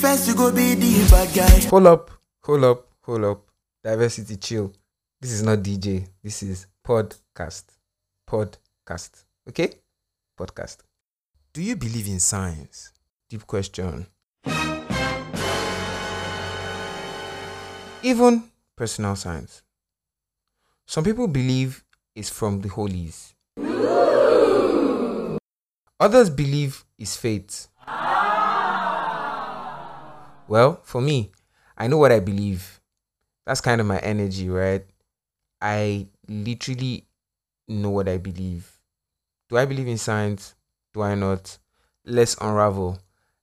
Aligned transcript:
First 0.00 0.26
you 0.28 0.34
go 0.34 0.50
be 0.50 0.74
the 0.74 1.08
bad 1.10 1.34
guy. 1.34 1.68
Hold 1.68 1.86
up, 1.86 2.10
hold 2.42 2.64
up, 2.64 2.86
hold 3.02 3.24
up. 3.24 3.42
Diversity 3.84 4.36
chill. 4.36 4.72
This 5.20 5.32
is 5.32 5.42
not 5.42 5.58
DJ. 5.60 6.06
This 6.22 6.42
is 6.42 6.66
podcast. 6.86 7.64
Podcast. 8.28 9.24
Okay? 9.48 9.72
Podcast. 10.38 10.78
Do 11.52 11.62
you 11.62 11.76
believe 11.76 12.08
in 12.08 12.18
signs? 12.20 12.92
Deep 13.28 13.46
question. 13.46 14.06
Even 18.02 18.42
personal 18.76 19.14
signs. 19.16 19.62
Some 20.86 21.04
people 21.04 21.28
believe 21.28 21.84
it's 22.14 22.30
from 22.30 22.60
the 22.60 22.68
holies. 22.68 23.34
Others 26.00 26.30
believe 26.30 26.84
it's 26.98 27.16
fate. 27.16 27.68
Well, 30.52 30.80
for 30.82 31.00
me, 31.00 31.32
I 31.78 31.86
know 31.86 31.96
what 31.96 32.12
I 32.12 32.20
believe. 32.20 32.78
That's 33.46 33.62
kind 33.62 33.80
of 33.80 33.86
my 33.86 33.96
energy, 34.00 34.50
right? 34.50 34.84
I 35.62 36.08
literally 36.28 37.06
know 37.68 37.88
what 37.88 38.06
I 38.06 38.18
believe. 38.18 38.70
Do 39.48 39.56
I 39.56 39.64
believe 39.64 39.88
in 39.88 39.96
signs? 39.96 40.54
Do 40.92 41.00
I 41.00 41.14
not? 41.14 41.56
Let's 42.04 42.36
unravel. 42.38 42.98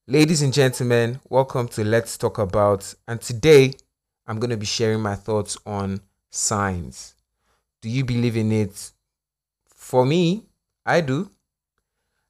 Ladies 0.06 0.44
and 0.44 0.54
gentlemen, 0.54 1.20
welcome 1.28 1.68
to 1.70 1.84
Let's 1.84 2.16
Talk 2.16 2.38
About. 2.38 2.94
And 3.08 3.20
today, 3.20 3.74
I'm 4.28 4.40
going 4.40 4.52
to 4.52 4.58
be 4.58 4.68
sharing 4.68 5.02
my 5.02 5.16
thoughts 5.16 5.58
on 5.66 6.02
signs. 6.30 7.16
Do 7.82 7.90
you 7.90 8.06
believe 8.06 8.38
in 8.38 8.52
it? 8.52 8.92
For 9.66 10.06
me, 10.06 10.46
I 10.86 11.02
do. 11.02 11.32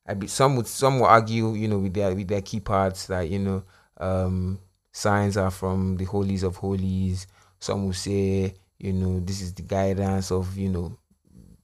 I 0.08 0.14
be, 0.14 0.28
some 0.28 0.56
would 0.56 0.68
some 0.68 1.02
will 1.02 1.08
argue, 1.08 1.54
you 1.54 1.68
know, 1.68 1.80
with 1.80 1.96
their 1.96 2.16
with 2.16 2.30
their 2.30 2.42
key 2.42 2.62
parts 2.62 3.08
that 3.08 3.28
you 3.28 3.40
know, 3.40 3.64
um, 3.98 4.58
signs 4.92 5.38
are 5.38 5.52
from 5.52 5.98
the 5.98 6.06
holies 6.06 6.44
of 6.44 6.56
holies. 6.58 7.28
Some 7.60 7.86
will 7.86 7.94
say, 7.94 8.54
you 8.78 8.94
know, 8.94 9.20
this 9.20 9.42
is 9.42 9.54
the 9.54 9.64
guidance 9.64 10.32
of 10.32 10.58
you 10.58 10.70
know, 10.70 10.98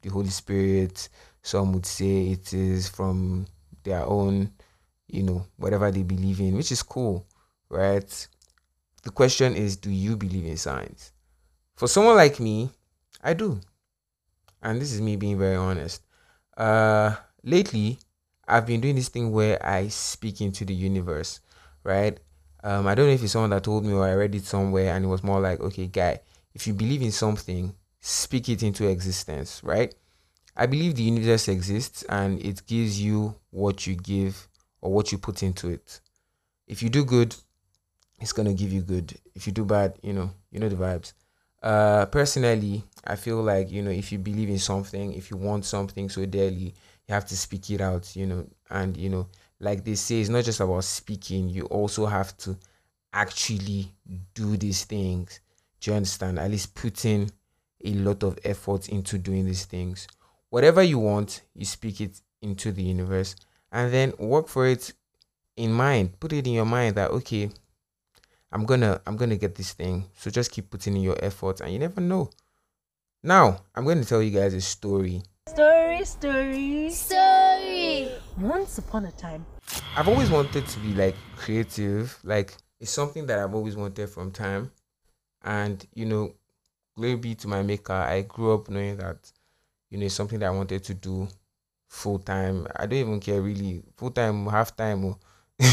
the 0.02 0.10
Holy 0.10 0.30
Spirit. 0.30 1.10
Some 1.42 1.74
would 1.74 1.86
say 1.86 2.32
it 2.32 2.54
is 2.54 2.88
from 2.90 3.46
their 3.84 4.06
own, 4.06 4.52
you 5.08 5.24
know, 5.24 5.46
whatever 5.58 5.92
they 5.92 6.04
believe 6.04 6.40
in, 6.40 6.56
which 6.56 6.72
is 6.72 6.82
cool, 6.82 7.26
right? 7.70 8.28
The 9.04 9.12
question 9.12 9.56
is, 9.56 9.78
do 9.78 9.92
you 9.92 10.18
believe 10.18 10.46
in 10.46 10.58
signs? 10.58 11.12
For 11.76 11.88
someone 11.88 12.16
like 12.16 12.40
me, 12.40 12.72
I 13.22 13.34
do, 13.34 13.60
and 14.64 14.82
this 14.82 14.92
is 14.92 15.02
me 15.02 15.16
being 15.16 15.38
very 15.38 15.56
honest. 15.56 16.02
Uh, 16.58 17.16
lately, 17.44 18.00
I've 18.48 18.66
been 18.66 18.82
doing 18.82 18.96
this 18.96 19.10
thing 19.10 19.32
where 19.32 19.64
I 19.66 19.90
speak 19.90 20.42
into 20.42 20.66
the 20.66 20.74
universe, 20.74 21.40
right? 21.84 22.20
Um, 22.66 22.88
I 22.88 22.96
don't 22.96 23.06
know 23.06 23.14
if 23.14 23.22
it's 23.22 23.34
someone 23.34 23.52
that 23.52 23.64
told 23.64 23.86
me 23.86 23.94
or 23.94 24.08
I 24.08 24.16
read 24.16 24.34
it 24.34 24.44
somewhere 24.44 24.96
and 24.96 25.06
it 25.06 25.08
was 25.08 25.24
more 25.24 25.40
like, 25.40 25.60
okay, 25.60 25.86
guy, 25.86 26.20
if 26.56 26.66
you 26.66 26.74
believe 26.74 27.04
in 27.04 27.12
something, 27.12 27.76
speak 28.02 28.50
it 28.50 28.64
into 28.64 28.88
existence, 28.90 29.64
right? 29.64 29.94
I 30.58 30.66
believe 30.66 30.96
the 30.96 31.04
universe 31.04 31.48
exists 31.48 32.02
and 32.10 32.44
it 32.44 32.66
gives 32.66 33.00
you 33.00 33.36
what 33.52 33.86
you 33.86 33.94
give 33.94 34.48
or 34.82 34.92
what 34.92 35.12
you 35.12 35.20
put 35.20 35.44
into 35.44 35.70
it. 35.70 36.00
If 36.66 36.82
you 36.82 36.90
do 36.90 37.06
good, 37.06 37.36
it's 38.20 38.34
gonna 38.34 38.56
give 38.56 38.74
you 38.74 38.82
good. 38.82 39.14
If 39.36 39.46
you 39.46 39.54
do 39.54 39.64
bad, 39.64 40.00
you 40.02 40.14
know, 40.14 40.32
you 40.50 40.60
know 40.60 40.70
the 40.70 40.76
vibes. 40.76 41.14
Uh, 41.62 42.08
personally, 42.08 42.84
I 43.04 43.16
feel 43.16 43.44
like 43.44 43.70
you 43.72 43.84
know 43.84 43.92
if 43.92 44.12
you 44.12 44.18
believe 44.18 44.50
in 44.50 44.58
something, 44.58 45.14
if 45.14 45.30
you 45.30 45.38
want 45.38 45.66
something 45.66 46.10
so 46.10 46.26
dearly, 46.26 46.74
you 47.08 47.14
have 47.14 47.28
to 47.28 47.38
speak 47.38 47.70
it 47.70 47.82
out, 47.82 48.16
you 48.16 48.26
know, 48.26 48.48
and 48.72 48.98
you 48.98 49.10
know, 49.10 49.28
like 49.60 49.84
they 49.84 49.96
say, 49.96 50.20
it's 50.20 50.30
not 50.30 50.44
just 50.44 50.60
about 50.60 50.84
speaking, 50.84 51.50
you 51.50 51.64
also 51.66 52.06
have 52.06 52.36
to 52.38 52.58
actually 53.14 53.92
do 54.34 54.58
these 54.58 54.84
things. 54.86 55.40
Do 55.80 55.92
you 55.92 55.98
understand? 55.98 56.40
At 56.40 56.52
least 56.52 56.76
putting 56.76 57.32
a 57.84 57.94
lot 57.94 58.24
of 58.24 58.38
effort 58.44 58.90
into 58.90 59.18
doing 59.18 59.46
these 59.46 59.66
things. 59.66 60.08
Whatever 60.50 60.84
you 60.84 61.00
want, 61.00 61.42
you 61.54 61.66
speak 61.66 62.02
it 62.02 62.22
into 62.42 62.72
the 62.72 62.84
universe 62.84 63.36
and 63.72 63.94
then 63.94 64.14
work 64.18 64.48
for 64.48 64.68
it 64.68 64.94
in 65.56 65.72
mind. 65.72 66.20
Put 66.20 66.34
it 66.34 66.48
in 66.48 66.54
your 66.54 66.66
mind 66.66 66.96
that 66.96 67.12
okay, 67.12 67.50
I'm 68.52 68.66
gonna 68.66 69.02
I'm 69.06 69.18
gonna 69.18 69.38
get 69.38 69.56
this 69.56 69.74
thing. 69.74 70.06
So 70.18 70.30
just 70.30 70.52
keep 70.52 70.70
putting 70.70 70.96
in 70.96 71.02
your 71.02 71.18
effort 71.24 71.62
and 71.62 71.72
you 71.72 71.80
never 71.80 72.02
know. 72.02 72.30
Now, 73.24 73.62
I'm 73.74 73.86
going 73.86 74.00
to 74.00 74.08
tell 74.08 74.22
you 74.22 74.30
guys 74.30 74.54
a 74.54 74.62
story 74.62 75.24
Story, 75.48 76.04
story. 76.06 76.90
Story. 76.90 78.10
Once 78.38 78.80
upon 78.80 79.06
a 79.06 79.12
time. 79.12 79.46
I've 79.98 80.10
always 80.10 80.30
wanted 80.30 80.68
to 80.68 80.80
be 80.80 80.94
like 80.94 81.16
creative. 81.38 82.20
Like 82.24 82.54
it's 82.82 82.92
something 82.92 83.26
that 83.28 83.40
I've 83.40 83.56
always 83.56 83.78
wanted 83.78 84.10
from 84.10 84.30
time. 84.30 84.72
And 85.42 85.88
you 85.94 86.06
know, 86.06 86.34
glory 86.98 87.16
be 87.16 87.34
to 87.36 87.48
my 87.48 87.62
maker. 87.62 87.94
I 87.94 88.24
grew 88.24 88.54
up 88.54 88.70
knowing 88.70 88.98
that, 88.98 89.32
you 89.90 89.98
know, 89.98 90.06
it's 90.08 90.16
something 90.16 90.40
that 90.40 90.48
I 90.48 90.50
wanted 90.50 90.84
to 90.84 90.94
do 90.94 91.30
full 91.88 92.20
time. 92.20 92.68
I 92.76 92.88
don't 92.88 93.00
even 93.00 93.20
care 93.22 93.42
really. 93.42 93.84
Full 93.96 94.12
time, 94.12 94.48
half 94.48 94.76
time. 94.76 95.06
oh. 95.06 95.18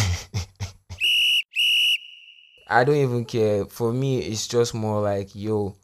I 2.69 2.84
don't 2.84 2.94
even 2.97 3.25
care. 3.25 3.65
For 3.65 3.93
me, 3.93 4.21
it's 4.21 4.47
just 4.47 4.72
more 4.72 5.03
like, 5.03 5.34
yo, 5.34 5.75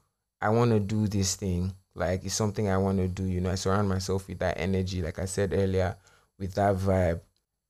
I 0.40 0.50
want 0.50 0.70
to 0.70 0.78
do 0.78 1.08
this 1.08 1.34
thing. 1.34 1.74
Like 1.96 2.24
it's 2.24 2.34
something 2.34 2.68
I 2.68 2.78
want 2.78 2.98
to 2.98 3.08
do. 3.08 3.24
You 3.24 3.40
know, 3.40 3.50
I 3.50 3.56
surround 3.56 3.88
myself 3.88 4.28
with 4.28 4.38
that 4.38 4.60
energy, 4.60 5.02
like 5.02 5.18
I 5.18 5.24
said 5.24 5.52
earlier, 5.52 5.96
with 6.38 6.54
that 6.54 6.76
vibe. 6.76 7.20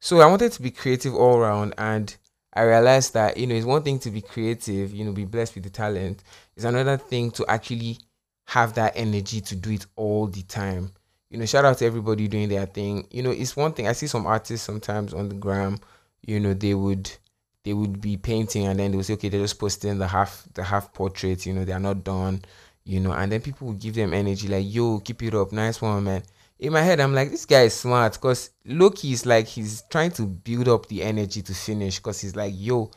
So 0.01 0.21
I 0.21 0.27
wanted 0.27 0.53
to 0.53 0.63
be 0.63 0.71
creative 0.71 1.15
all 1.15 1.37
around, 1.37 1.75
and 1.77 2.15
I 2.53 2.63
realized 2.63 3.15
that 3.15 3.37
you 3.37 3.47
know 3.47 3.55
it's 3.55 3.67
one 3.67 3.83
thing 3.83 3.99
to 4.01 4.11
be 4.11 4.21
creative, 4.21 4.93
you 4.95 5.05
know, 5.05 5.13
be 5.13 5.25
blessed 5.25 5.55
with 5.55 5.65
the 5.65 5.71
talent. 5.71 6.23
It's 6.57 6.65
another 6.65 6.97
thing 6.97 7.31
to 7.33 7.47
actually 7.49 7.99
have 8.47 8.75
that 8.75 8.93
energy 8.97 9.41
to 9.43 9.57
do 9.57 9.71
it 9.71 9.87
all 9.97 10.27
the 10.27 10.43
time. 10.43 10.93
You 11.31 11.39
know, 11.39 11.47
shout 11.47 11.65
out 11.65 11.79
to 11.79 11.85
everybody 11.87 12.29
doing 12.29 12.49
their 12.49 12.67
thing. 12.67 13.07
You 13.11 13.23
know, 13.23 13.31
it's 13.31 13.57
one 13.57 13.73
thing 13.73 13.87
I 13.89 13.93
see 13.93 14.07
some 14.07 14.27
artists 14.27 14.65
sometimes 14.65 15.13
on 15.13 15.29
the 15.29 15.35
gram. 15.35 15.79
You 16.23 16.41
know, 16.41 16.55
they 16.55 16.75
would 16.75 17.11
they 17.65 17.75
would 17.75 18.01
be 18.01 18.17
painting 18.17 18.67
and 18.67 18.79
then 18.79 18.93
they 18.93 18.97
would 18.97 19.07
say, 19.07 19.15
okay, 19.15 19.29
they're 19.29 19.41
just 19.41 19.59
posting 19.59 19.99
the 19.99 20.07
half 20.07 20.47
the 20.55 20.63
half 20.63 20.93
portrait. 20.95 21.45
You 21.45 21.55
know, 21.55 21.65
they 21.65 21.73
are 21.73 21.81
not 21.81 22.05
done. 22.05 22.43
You 22.85 23.01
know, 23.01 23.13
and 23.13 23.31
then 23.31 23.43
people 23.43 23.69
would 23.69 23.81
give 23.81 23.95
them 23.95 24.15
energy 24.15 24.49
like, 24.49 24.65
yo, 24.67 25.01
keep 25.01 25.23
it 25.23 25.35
up, 25.35 25.53
nice 25.53 25.83
one, 25.83 26.05
man 26.05 26.23
in 26.59 26.73
my 26.73 26.83
head, 26.83 27.01
I'm 27.01 27.15
like, 27.15 27.31
this 27.31 27.47
guy 27.47 27.63
is 27.63 27.75
smart 27.75 28.15
because 28.15 28.51
Loki 28.65 29.13
is 29.13 29.25
like 29.25 29.47
he's 29.47 29.83
trying 29.91 30.11
to 30.13 30.27
build 30.27 30.69
up 30.69 30.87
the 30.87 31.03
energy 31.03 31.43
to 31.43 31.55
finish 31.55 31.99
because 31.99 32.21
he's 32.21 32.35
like, 32.35 32.53
yo, 32.57 32.91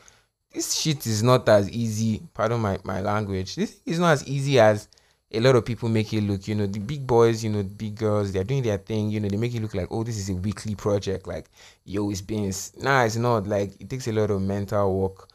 this 0.52 0.74
shit 0.74 1.06
is 1.06 1.22
not 1.22 1.48
as 1.48 1.70
easy. 1.70 2.22
Pardon 2.34 2.60
my, 2.60 2.78
my 2.84 3.00
language. 3.00 3.54
This 3.54 3.80
is 3.86 3.98
not 3.98 4.12
as 4.12 4.26
easy 4.26 4.58
as 4.58 4.88
a 5.30 5.40
lot 5.40 5.56
of 5.56 5.64
people 5.64 5.88
make 5.88 6.12
it 6.12 6.22
look. 6.22 6.46
You 6.48 6.56
know, 6.56 6.66
the 6.66 6.80
big 6.80 7.06
boys, 7.06 7.42
you 7.44 7.50
know, 7.50 7.62
big 7.62 7.94
girls, 7.94 8.32
they're 8.32 8.44
doing 8.44 8.62
their 8.62 8.78
thing. 8.78 9.10
You 9.10 9.20
know, 9.20 9.28
they 9.28 9.36
make 9.36 9.54
it 9.54 9.62
look 9.62 9.74
like, 9.74 9.88
oh, 9.90 10.02
this 10.02 10.18
is 10.18 10.28
a 10.28 10.34
weekly 10.34 10.74
project. 10.74 11.26
Like, 11.26 11.48
yo, 11.84 12.10
it's 12.10 12.20
being 12.20 12.52
nah, 12.78 13.04
it's 13.04 13.16
not. 13.16 13.46
Like, 13.46 13.80
it 13.80 13.88
takes 13.88 14.08
a 14.08 14.12
lot 14.12 14.30
of 14.30 14.42
mental 14.42 15.00
work, 15.00 15.28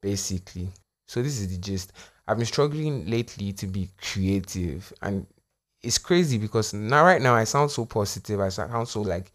basically. 0.00 0.70
So 1.06 1.22
this 1.22 1.38
is 1.38 1.48
the 1.48 1.58
gist. 1.58 1.92
I've 2.26 2.38
been 2.38 2.46
struggling 2.46 3.08
lately 3.08 3.52
to 3.52 3.66
be 3.66 3.90
creative 4.00 4.90
and 5.02 5.26
it's 5.84 5.98
crazy 5.98 6.38
because 6.38 6.72
now 6.72 7.04
right 7.04 7.20
now 7.20 7.34
I 7.34 7.44
sound 7.44 7.70
so 7.70 7.84
positive. 7.84 8.40
I 8.40 8.48
sound 8.48 8.88
so 8.88 9.02
like 9.02 9.30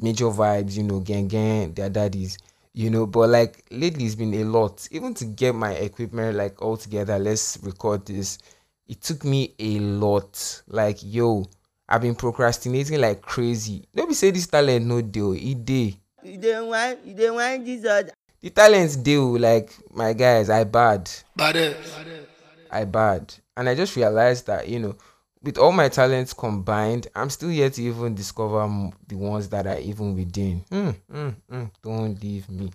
major 0.00 0.26
vibes, 0.26 0.76
you 0.76 0.82
know, 0.82 1.00
gang 1.00 1.28
gang, 1.28 1.72
their 1.74 1.90
daddies, 1.90 2.38
you 2.72 2.90
know. 2.90 3.06
But 3.06 3.28
like 3.28 3.64
lately, 3.70 4.06
it's 4.06 4.14
been 4.14 4.34
a 4.34 4.44
lot. 4.44 4.88
Even 4.90 5.14
to 5.14 5.24
get 5.24 5.54
my 5.54 5.72
equipment 5.72 6.36
like 6.36 6.60
all 6.62 6.76
together, 6.76 7.18
let's 7.18 7.58
record 7.62 8.06
this. 8.06 8.38
It 8.88 9.02
took 9.02 9.24
me 9.24 9.54
a 9.58 9.78
lot. 9.78 10.62
Like 10.66 10.98
yo, 11.02 11.46
I've 11.88 12.02
been 12.02 12.14
procrastinating 12.14 13.00
like 13.00 13.20
crazy. 13.22 13.84
Let 13.94 14.08
me 14.08 14.14
say 14.14 14.30
this 14.30 14.46
talent 14.46 14.86
no 14.86 15.02
deal. 15.02 15.32
It 15.32 15.64
day. 15.64 15.96
You 16.22 16.38
don't 16.38 16.68
want, 16.68 17.04
you 17.04 17.14
don't 17.14 17.34
want 17.36 17.64
Jesus. 17.64 18.10
The 18.40 18.50
talents 18.50 18.96
deal 18.96 19.38
like 19.38 19.72
my 19.92 20.14
guys. 20.14 20.48
I 20.48 20.64
bad. 20.64 21.10
Bad. 21.36 21.76
I 22.70 22.84
bad. 22.84 23.34
And 23.56 23.68
I 23.68 23.74
just 23.74 23.96
realized 23.96 24.46
that 24.46 24.66
you 24.68 24.78
know 24.78 24.96
with 25.42 25.58
all 25.58 25.72
my 25.72 25.88
talents 25.88 26.32
combined, 26.34 27.08
I'm 27.14 27.30
still 27.30 27.50
yet 27.50 27.74
to 27.74 27.82
even 27.82 28.14
discover 28.14 28.90
the 29.06 29.16
ones 29.16 29.48
that 29.48 29.66
are 29.66 29.78
even 29.78 30.14
within. 30.14 30.64
Mm, 30.70 30.94
mm, 31.12 31.34
mm. 31.50 31.70
Don't 31.82 32.22
leave 32.22 32.48
me. 32.50 32.70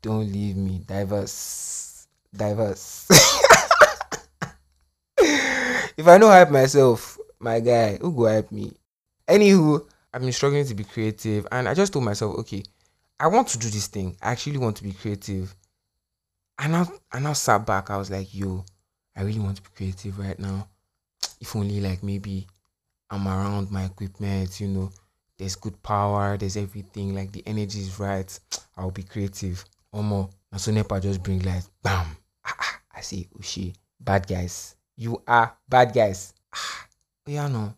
Don't 0.00 0.30
leave 0.32 0.56
me. 0.56 0.80
Diverse. 0.86 2.08
Diverse. 2.34 3.06
if 5.18 6.06
I 6.06 6.18
don't 6.18 6.30
hype 6.30 6.50
myself, 6.50 7.18
my 7.38 7.60
guy, 7.60 7.98
who 7.98 8.12
go 8.12 8.26
hype 8.26 8.50
me? 8.50 8.72
Anywho, 9.28 9.86
I've 10.12 10.22
been 10.22 10.32
struggling 10.32 10.64
to 10.66 10.74
be 10.74 10.84
creative 10.84 11.46
and 11.52 11.68
I 11.68 11.74
just 11.74 11.92
told 11.92 12.04
myself, 12.04 12.38
okay, 12.38 12.62
I 13.20 13.26
want 13.26 13.48
to 13.48 13.58
do 13.58 13.68
this 13.68 13.88
thing. 13.88 14.16
I 14.22 14.32
actually 14.32 14.58
want 14.58 14.76
to 14.76 14.84
be 14.84 14.92
creative. 14.92 15.54
And 16.58 16.74
I, 16.74 16.86
and 17.12 17.28
I 17.28 17.34
sat 17.34 17.66
back, 17.66 17.90
I 17.90 17.98
was 17.98 18.10
like, 18.10 18.34
yo, 18.34 18.64
I 19.14 19.22
really 19.22 19.40
want 19.40 19.56
to 19.58 19.62
be 19.62 19.68
creative 19.74 20.18
right 20.18 20.38
now 20.38 20.66
if 21.40 21.54
only 21.56 21.80
like 21.80 22.02
maybe 22.02 22.46
I'm 23.10 23.26
around 23.28 23.70
my 23.70 23.84
equipment, 23.84 24.60
you 24.60 24.68
know, 24.68 24.90
there's 25.38 25.56
good 25.56 25.80
power, 25.82 26.36
there's 26.36 26.56
everything, 26.56 27.14
like 27.14 27.32
the 27.32 27.42
energy 27.46 27.80
is 27.80 27.98
right, 27.98 28.38
I'll 28.76 28.90
be 28.90 29.02
creative. 29.02 29.64
Or 29.92 30.02
more. 30.02 30.28
And 30.52 30.60
so 30.60 30.72
Nepa 30.72 31.00
just 31.00 31.22
bring 31.22 31.40
light. 31.40 31.66
Bam. 31.82 32.06
Ah, 32.44 32.54
ah. 32.58 32.80
I 32.94 33.00
say, 33.00 33.28
oh 33.34 33.40
shit, 33.42 33.76
bad 34.00 34.26
guys. 34.26 34.74
You 34.96 35.22
are 35.26 35.56
bad 35.68 35.92
guys. 35.94 36.34
Ah, 36.54 36.86
oh, 37.26 37.30
yeah, 37.30 37.48
no. 37.48 37.74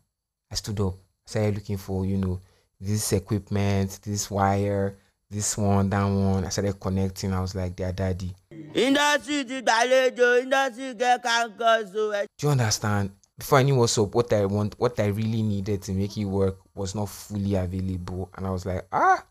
I 0.51 0.55
stood 0.55 0.81
up. 0.81 0.95
I 0.95 1.31
started 1.31 1.55
looking 1.57 1.77
for, 1.77 2.05
you 2.07 2.17
know, 2.17 2.41
this 2.81 3.13
equipment, 3.13 4.01
this 4.03 4.31
wire, 4.31 4.97
this 5.31 5.57
one, 5.59 5.91
that 5.91 6.05
one. 6.05 6.45
I 6.45 6.49
started 6.49 6.81
connecting. 6.81 7.33
I 7.33 7.41
was 7.41 7.55
like, 7.55 7.77
their 7.77 7.93
daddy. 7.93 8.35
industry 8.75 9.45
ti 9.45 9.61
gbàlejò 9.63 10.29
industry 10.43 10.95
get 10.95 11.23
cancers 11.23 11.95
o. 11.95 12.11
ẹ 12.13 12.27
Do 12.39 12.47
you 12.47 12.51
understand? 12.53 13.11
Before 13.39 13.59
I 13.59 13.63
knew 13.63 13.77
what's 13.77 13.97
up, 13.97 14.15
what 14.15 14.33
I 14.33 14.45
want, 14.47 14.75
what 14.79 14.99
I 14.99 15.07
really 15.07 15.43
needed 15.43 15.83
to 15.83 15.93
make 15.93 16.19
it 16.19 16.25
work 16.25 16.59
was 16.75 16.97
not 16.97 17.09
fully 17.09 17.55
available. 17.55 18.29
And 18.37 18.45
I 18.45 18.51
was 18.51 18.67
like, 18.67 18.85
ah, 18.91 19.25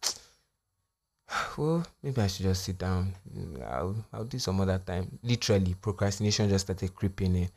well, 1.57 1.85
maybe 2.01 2.21
I 2.21 2.27
should 2.27 2.45
just 2.45 2.63
sit 2.63 2.77
down. 2.77 3.13
I'll, 3.67 3.95
I'll 4.13 4.23
do 4.23 4.39
some 4.39 4.61
other 4.61 4.79
time. 4.79 5.19
Literally, 5.23 5.73
procrastination 5.73 6.47
just 6.47 6.67
started 6.67 6.95
creeping 6.95 7.35
in. 7.35 7.49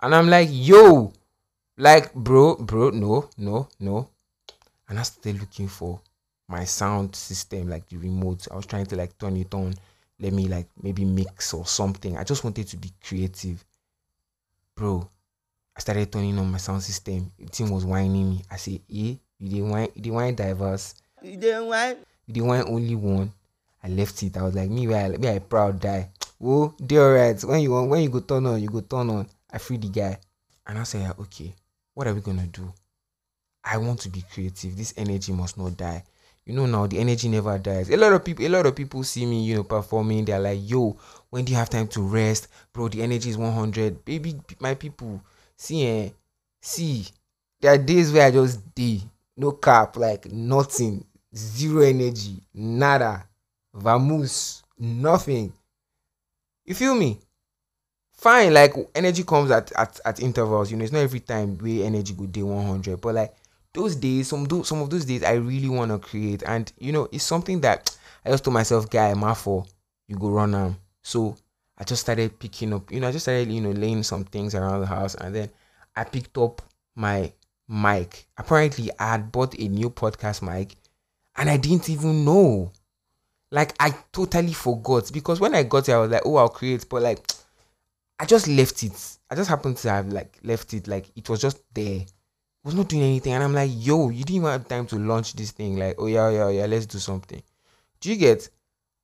And 0.00 0.14
I'm 0.14 0.28
like, 0.28 0.48
yo, 0.50 1.12
like, 1.76 2.14
bro, 2.14 2.56
bro, 2.56 2.88
no, 2.90 3.28
no, 3.36 3.68
no. 3.78 4.08
And 4.88 4.98
I 4.98 5.02
started 5.02 5.40
looking 5.40 5.68
for 5.68 6.00
my 6.48 6.64
sound 6.64 7.14
system, 7.14 7.68
like 7.68 7.86
the 7.86 7.98
remote. 7.98 8.48
I 8.50 8.56
was 8.56 8.64
trying 8.64 8.86
to 8.86 8.96
like 8.96 9.18
turn 9.18 9.36
it 9.36 9.52
on, 9.52 9.74
let 10.18 10.32
me 10.32 10.48
like 10.48 10.68
maybe 10.82 11.04
mix 11.04 11.52
or 11.52 11.66
something. 11.66 12.16
I 12.16 12.24
just 12.24 12.44
wanted 12.44 12.66
to 12.68 12.76
be 12.78 12.90
creative. 13.06 13.62
Bro, 14.74 15.10
I 15.78 15.80
started 15.80 16.10
turning 16.10 16.36
on 16.40 16.50
my 16.50 16.58
sound 16.58 16.82
system. 16.82 17.30
The 17.38 17.46
team 17.46 17.70
was 17.70 17.84
whining 17.84 18.30
me. 18.30 18.42
I 18.50 18.56
say, 18.56 18.82
eh, 18.90 19.14
you 19.38 19.48
didn't 19.48 19.70
whine, 19.70 19.88
you 19.94 20.02
didn't 20.02 20.14
whine 20.16 20.34
diverse. 20.34 20.96
you 21.22 21.36
didn't 21.36 21.68
whine. 21.68 21.96
You 22.26 22.34
didn't 22.34 22.48
want 22.48 22.68
only 22.68 22.96
one. 22.96 23.32
I 23.84 23.88
left 23.88 24.20
it. 24.24 24.36
I 24.36 24.42
was 24.42 24.56
like, 24.56 24.68
me, 24.70 24.88
where 24.88 25.04
I, 25.04 25.16
me, 25.16 25.28
I 25.28 25.38
proud 25.38 25.80
die. 25.80 26.10
Oh, 26.40 26.72
they 26.78 26.98
alright. 26.98 27.42
When 27.42 27.60
you 27.60 27.72
want, 27.72 27.90
when 27.90 28.02
you 28.02 28.10
go 28.10 28.20
turn 28.20 28.46
on, 28.46 28.62
you 28.62 28.68
go 28.68 28.80
turn 28.80 29.10
on. 29.10 29.26
I 29.50 29.58
free 29.58 29.76
the 29.76 29.88
guy, 29.88 30.18
and 30.66 30.78
I 30.78 30.84
said, 30.84 31.12
okay, 31.18 31.52
what 31.94 32.06
are 32.06 32.14
we 32.14 32.20
gonna 32.20 32.46
do? 32.46 32.72
I 33.64 33.76
want 33.78 34.00
to 34.00 34.08
be 34.08 34.22
creative. 34.32 34.76
This 34.76 34.94
energy 34.96 35.32
must 35.32 35.58
not 35.58 35.76
die. 35.76 36.04
You 36.44 36.54
know 36.54 36.66
now 36.66 36.86
the 36.86 36.98
energy 36.98 37.28
never 37.28 37.58
dies. 37.58 37.90
A 37.90 37.96
lot 37.96 38.12
of 38.12 38.24
people, 38.24 38.46
a 38.46 38.48
lot 38.48 38.66
of 38.66 38.74
people 38.74 39.02
see 39.02 39.26
me, 39.26 39.44
you 39.44 39.56
know, 39.56 39.64
performing. 39.64 40.24
They're 40.24 40.38
like, 40.40 40.60
yo, 40.62 40.96
when 41.30 41.44
do 41.44 41.52
you 41.52 41.58
have 41.58 41.70
time 41.70 41.88
to 41.88 42.02
rest, 42.02 42.48
bro? 42.72 42.88
The 42.88 43.02
energy 43.02 43.30
is 43.30 43.36
100. 43.36 44.04
Baby, 44.04 44.40
my 44.60 44.74
people, 44.74 45.20
see, 45.58 45.86
eh, 45.86 46.10
see, 46.62 47.06
there 47.60 47.74
are 47.74 47.78
days 47.78 48.12
where 48.12 48.26
I 48.26 48.30
just 48.30 48.74
day, 48.74 49.02
no 49.36 49.52
cap, 49.52 49.96
like 49.96 50.30
nothing, 50.32 51.04
zero 51.36 51.82
energy, 51.82 52.40
nada, 52.54 53.26
vamoose, 53.76 54.62
nothing. 54.78 55.52
You 56.64 56.74
feel 56.74 56.94
me? 56.94 57.18
Fine, 58.12 58.52
like 58.52 58.74
energy 58.94 59.22
comes 59.22 59.50
at, 59.50 59.70
at 59.72 60.00
at 60.04 60.20
intervals. 60.20 60.70
You 60.70 60.76
know, 60.76 60.84
it's 60.84 60.92
not 60.92 61.00
every 61.00 61.20
time 61.20 61.56
where 61.58 61.84
energy 61.84 62.14
go 62.14 62.26
day 62.26 62.42
100, 62.42 63.00
but 63.00 63.14
like 63.14 63.34
those 63.72 63.94
days, 63.94 64.28
some 64.28 64.46
do 64.46 64.64
some 64.64 64.80
of 64.82 64.90
those 64.90 65.04
days, 65.04 65.22
I 65.22 65.34
really 65.34 65.68
want 65.68 65.92
to 65.92 65.98
create, 65.98 66.42
and 66.44 66.70
you 66.78 66.92
know, 66.92 67.08
it's 67.12 67.24
something 67.24 67.60
that 67.60 67.96
I 68.24 68.30
just 68.30 68.44
told 68.44 68.54
myself, 68.54 68.90
guy, 68.90 69.14
my 69.14 69.34
for 69.34 69.64
you 70.08 70.16
go 70.16 70.30
run 70.30 70.54
am. 70.54 70.76
So 71.02 71.36
I 71.78 71.84
just 71.84 72.02
started 72.02 72.38
picking 72.38 72.74
up, 72.74 72.90
you 72.90 73.00
know, 73.00 73.08
I 73.08 73.12
just 73.12 73.24
started, 73.24 73.50
you 73.50 73.60
know, 73.60 73.70
laying 73.70 74.02
some 74.02 74.24
things 74.24 74.54
around 74.54 74.80
the 74.80 74.86
house, 74.86 75.14
and 75.14 75.34
then 75.34 75.50
I 75.94 76.04
picked 76.04 76.36
up 76.36 76.60
my 76.96 77.32
mic. 77.68 78.26
Apparently, 78.36 78.90
I 78.98 79.12
had 79.12 79.30
bought 79.30 79.58
a 79.58 79.68
new 79.68 79.90
podcast 79.90 80.42
mic, 80.42 80.76
and 81.36 81.48
I 81.48 81.56
didn't 81.56 81.88
even 81.88 82.24
know. 82.24 82.72
Like 83.50 83.74
I 83.80 83.94
totally 84.12 84.52
forgot 84.52 85.10
because 85.12 85.40
when 85.40 85.54
I 85.54 85.62
got 85.62 85.88
it, 85.88 85.92
I 85.92 85.98
was 85.98 86.10
like, 86.10 86.22
oh, 86.26 86.36
I'll 86.36 86.50
create, 86.50 86.86
but 86.88 87.00
like 87.02 87.24
I 88.18 88.26
just 88.26 88.48
left 88.48 88.82
it. 88.82 89.18
I 89.30 89.34
just 89.36 89.48
happened 89.48 89.76
to 89.78 89.90
have 89.90 90.08
like 90.12 90.38
left 90.42 90.74
it, 90.74 90.88
like 90.88 91.06
it 91.16 91.28
was 91.28 91.40
just 91.40 91.62
there. 91.72 92.00
It 92.00 92.64
was 92.64 92.74
not 92.74 92.88
doing 92.88 93.04
anything, 93.04 93.32
and 93.32 93.42
I'm 93.42 93.54
like, 93.54 93.70
yo, 93.72 94.10
you 94.10 94.24
didn't 94.24 94.36
even 94.36 94.48
have 94.48 94.68
time 94.68 94.86
to 94.88 94.96
launch 94.96 95.34
this 95.34 95.52
thing. 95.52 95.78
Like, 95.78 95.94
oh 95.98 96.06
yeah, 96.06 96.28
yeah, 96.28 96.48
yeah, 96.50 96.66
let's 96.66 96.86
do 96.86 96.98
something. 96.98 97.42
Do 98.00 98.10
you 98.10 98.16
get? 98.16 98.48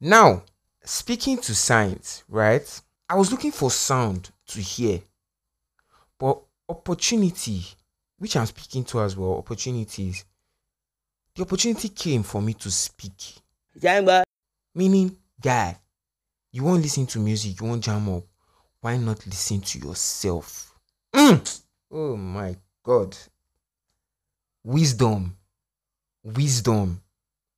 Now, 0.01 0.43
speaking 0.85 1.39
to 1.39 1.55
signs, 1.55 2.25
right? 2.29 2.81
I 3.09 3.17
was 3.17 3.31
looking 3.31 3.53
for 3.53 3.71
sound 3.71 4.31
to 4.49 4.61
hear, 4.61 5.01
but 6.19 6.41
opportunity, 6.69 7.65
which 8.19 8.37
I'm 8.37 8.47
speaking 8.47 8.85
to 8.85 9.01
as 9.03 9.17
well, 9.17 9.35
opportunities. 9.37 10.25
The 11.35 11.43
opportunity 11.43 11.89
came 11.89 12.23
for 12.23 12.41
me 12.41 12.55
to 12.55 12.71
speak. 12.71 13.41
gbọ́. 13.79 14.23
Meaning, 14.75 15.17
guy, 15.41 15.79
you 16.53 16.65
won't 16.65 16.83
listen 16.83 17.07
to 17.07 17.19
music, 17.19 17.61
you 17.61 17.67
won't 17.67 17.83
jam 17.85 18.09
up. 18.09 18.25
Why 18.81 18.97
not 18.97 19.27
listen 19.27 19.61
to 19.61 19.79
yourself? 19.79 20.75
Mm. 21.15 21.63
Oh 21.91 22.17
my 22.17 22.57
God. 22.83 23.17
Wisdom. 24.63 25.37
Wisdom. 26.23 27.01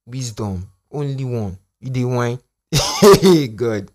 Wisdom. 0.07 0.71
Only 0.91 1.25
one. 1.25 1.59
You 1.81 1.91
dey 1.91 2.05
whine. 2.05 2.39
God. 3.57 3.91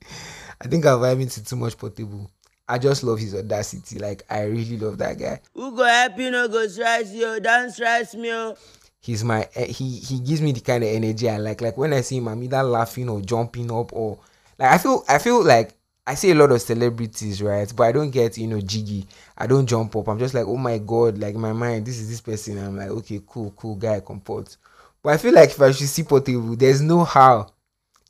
I 0.61 0.67
think 0.67 0.85
I'm 0.85 0.99
vibing 0.99 1.31
to 1.33 1.43
too 1.43 1.55
much 1.55 1.77
portable. 1.77 2.29
I 2.67 2.77
just 2.77 3.03
love 3.03 3.19
his 3.19 3.35
audacity. 3.35 3.99
Like, 3.99 4.23
I 4.29 4.43
really 4.43 4.77
love 4.77 4.97
that 4.99 5.19
guy. 5.19 5.41
who 5.53 5.75
go 5.75 5.83
help 5.83 6.17
you 6.17 6.31
no 6.31 6.47
go 6.47 6.65
stress 6.67 7.11
you 7.11 7.25
o 7.25 7.39
don 7.39 7.69
stress 7.69 8.15
me 8.15 8.31
o. 8.31 8.55
he's 9.01 9.23
my 9.23 9.47
eh, 9.55 9.65
he 9.65 9.97
he 9.97 10.19
gives 10.19 10.41
me 10.41 10.51
the 10.53 10.61
kind 10.61 10.83
of 10.83 10.89
energy 10.89 11.29
I 11.29 11.37
like. 11.37 11.61
Like 11.61 11.77
when 11.77 11.93
I 11.93 12.01
see 12.01 12.17
him, 12.17 12.27
I'm 12.29 12.41
either 12.43 12.63
laughing 12.63 13.09
or 13.09 13.21
jumping 13.21 13.71
up 13.71 13.91
or 13.93 14.19
like 14.57 14.69
I 14.71 14.77
feel 14.77 15.03
I 15.09 15.17
feel 15.17 15.43
like 15.43 15.73
I 16.07 16.15
see 16.15 16.31
a 16.31 16.35
lot 16.35 16.51
of 16.51 16.61
celebrities, 16.61 17.41
right? 17.41 17.71
But 17.75 17.83
I 17.83 17.91
don't 17.91 18.09
get 18.11 18.37
you 18.37 18.47
know 18.47 18.61
jiggy. 18.61 19.05
I 19.37 19.47
don't 19.47 19.65
jump 19.67 19.95
up. 19.95 20.07
I'm 20.07 20.19
just 20.19 20.33
like, 20.33 20.45
oh 20.47 20.57
my 20.57 20.77
god, 20.77 21.17
like 21.17 21.35
my 21.35 21.51
mind, 21.53 21.85
this 21.85 21.99
is 21.99 22.09
this 22.09 22.21
person. 22.21 22.57
I'm 22.57 22.77
like, 22.77 22.89
okay, 22.89 23.21
cool, 23.27 23.51
cool 23.57 23.75
guy, 23.75 23.99
comport. 23.99 24.55
But 25.03 25.13
I 25.13 25.17
feel 25.17 25.33
like 25.33 25.49
if 25.49 25.61
I 25.61 25.71
should 25.71 25.87
see 25.87 26.03
Portable, 26.03 26.55
there's 26.55 26.81
no 26.81 27.03
how. 27.03 27.51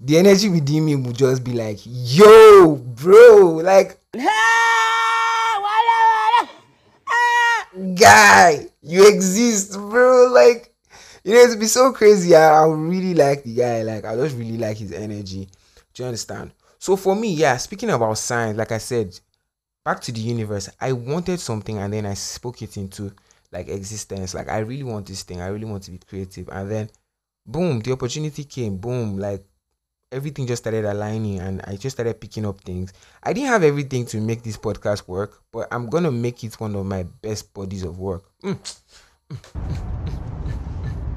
The 0.04 0.18
energy 0.18 0.50
within 0.50 0.86
me 0.86 0.96
would 0.96 1.16
just 1.16 1.44
be 1.44 1.54
like, 1.54 1.78
yo, 1.84 2.76
bro, 2.76 3.62
like 3.64 4.00
Hey, 4.14 4.20
wala 5.62 5.98
wala. 6.12 6.50
Ah. 7.08 7.68
guy, 7.96 8.68
you 8.82 9.08
exist, 9.08 9.74
bro. 9.74 10.28
Like, 10.34 10.74
you 11.24 11.34
know, 11.34 11.42
it'd 11.42 11.60
be 11.60 11.68
so 11.68 11.94
crazy. 11.94 12.36
I, 12.36 12.64
I 12.64 12.66
really 12.68 13.14
like 13.14 13.44
the 13.44 13.54
guy. 13.56 13.84
Like, 13.84 14.06
I 14.06 14.16
just 14.16 14.36
really 14.36 14.58
like 14.58 14.78
his 14.78 14.92
energy. 14.92 15.48
Do 15.94 16.04
you 16.04 16.08
understand? 16.08 16.52
So 16.80 16.96
for 16.96 17.16
me, 17.16 17.34
yeah, 17.34 17.58
speaking 17.58 17.92
about 17.92 18.18
signs, 18.18 18.58
like 18.58 18.72
I 18.72 18.80
said, 18.80 19.18
back 19.86 20.02
to 20.02 20.12
the 20.12 20.20
universe, 20.20 20.70
I 20.80 20.94
wanted 20.94 21.40
something 21.40 21.78
and 21.78 21.94
then 21.94 22.06
I 22.08 22.16
spoke 22.16 22.62
it 22.64 22.76
into 22.76 23.14
like 23.52 23.68
existence. 23.68 24.34
Like 24.34 24.50
I 24.50 24.60
really 24.60 24.84
want 24.84 25.06
this 25.06 25.24
thing. 25.24 25.42
I 25.42 25.48
really 25.48 25.66
want 25.66 25.84
to 25.84 25.92
be 25.92 26.00
creative. 26.00 26.50
And 26.52 26.72
then 26.72 26.90
boom, 27.46 27.80
the 27.82 27.92
opportunity 27.92 28.44
came. 28.46 28.78
Boom, 28.78 29.18
like 29.18 29.46
everything 30.12 30.48
just 30.48 30.64
started 30.64 30.86
aligning 30.86 31.40
and 31.40 31.62
I 31.66 31.76
just 31.76 31.96
started 31.96 32.20
picking 32.20 32.46
up 32.46 32.62
things. 32.62 32.94
I 33.24 33.34
didn't 33.34 33.50
have 33.50 33.64
everything 33.64 34.06
to 34.08 34.20
make 34.20 34.44
this 34.44 34.58
podcast 34.58 35.08
work, 35.08 35.42
but 35.52 35.68
I'm 35.72 35.90
gonna 35.90 36.12
make 36.12 36.44
it 36.44 36.60
one 36.60 36.76
of 36.76 36.86
my 36.86 37.04
best 37.04 37.54
bodies 37.54 37.84
of 37.84 38.00
work. 38.00 38.24
Mm. 38.44 38.58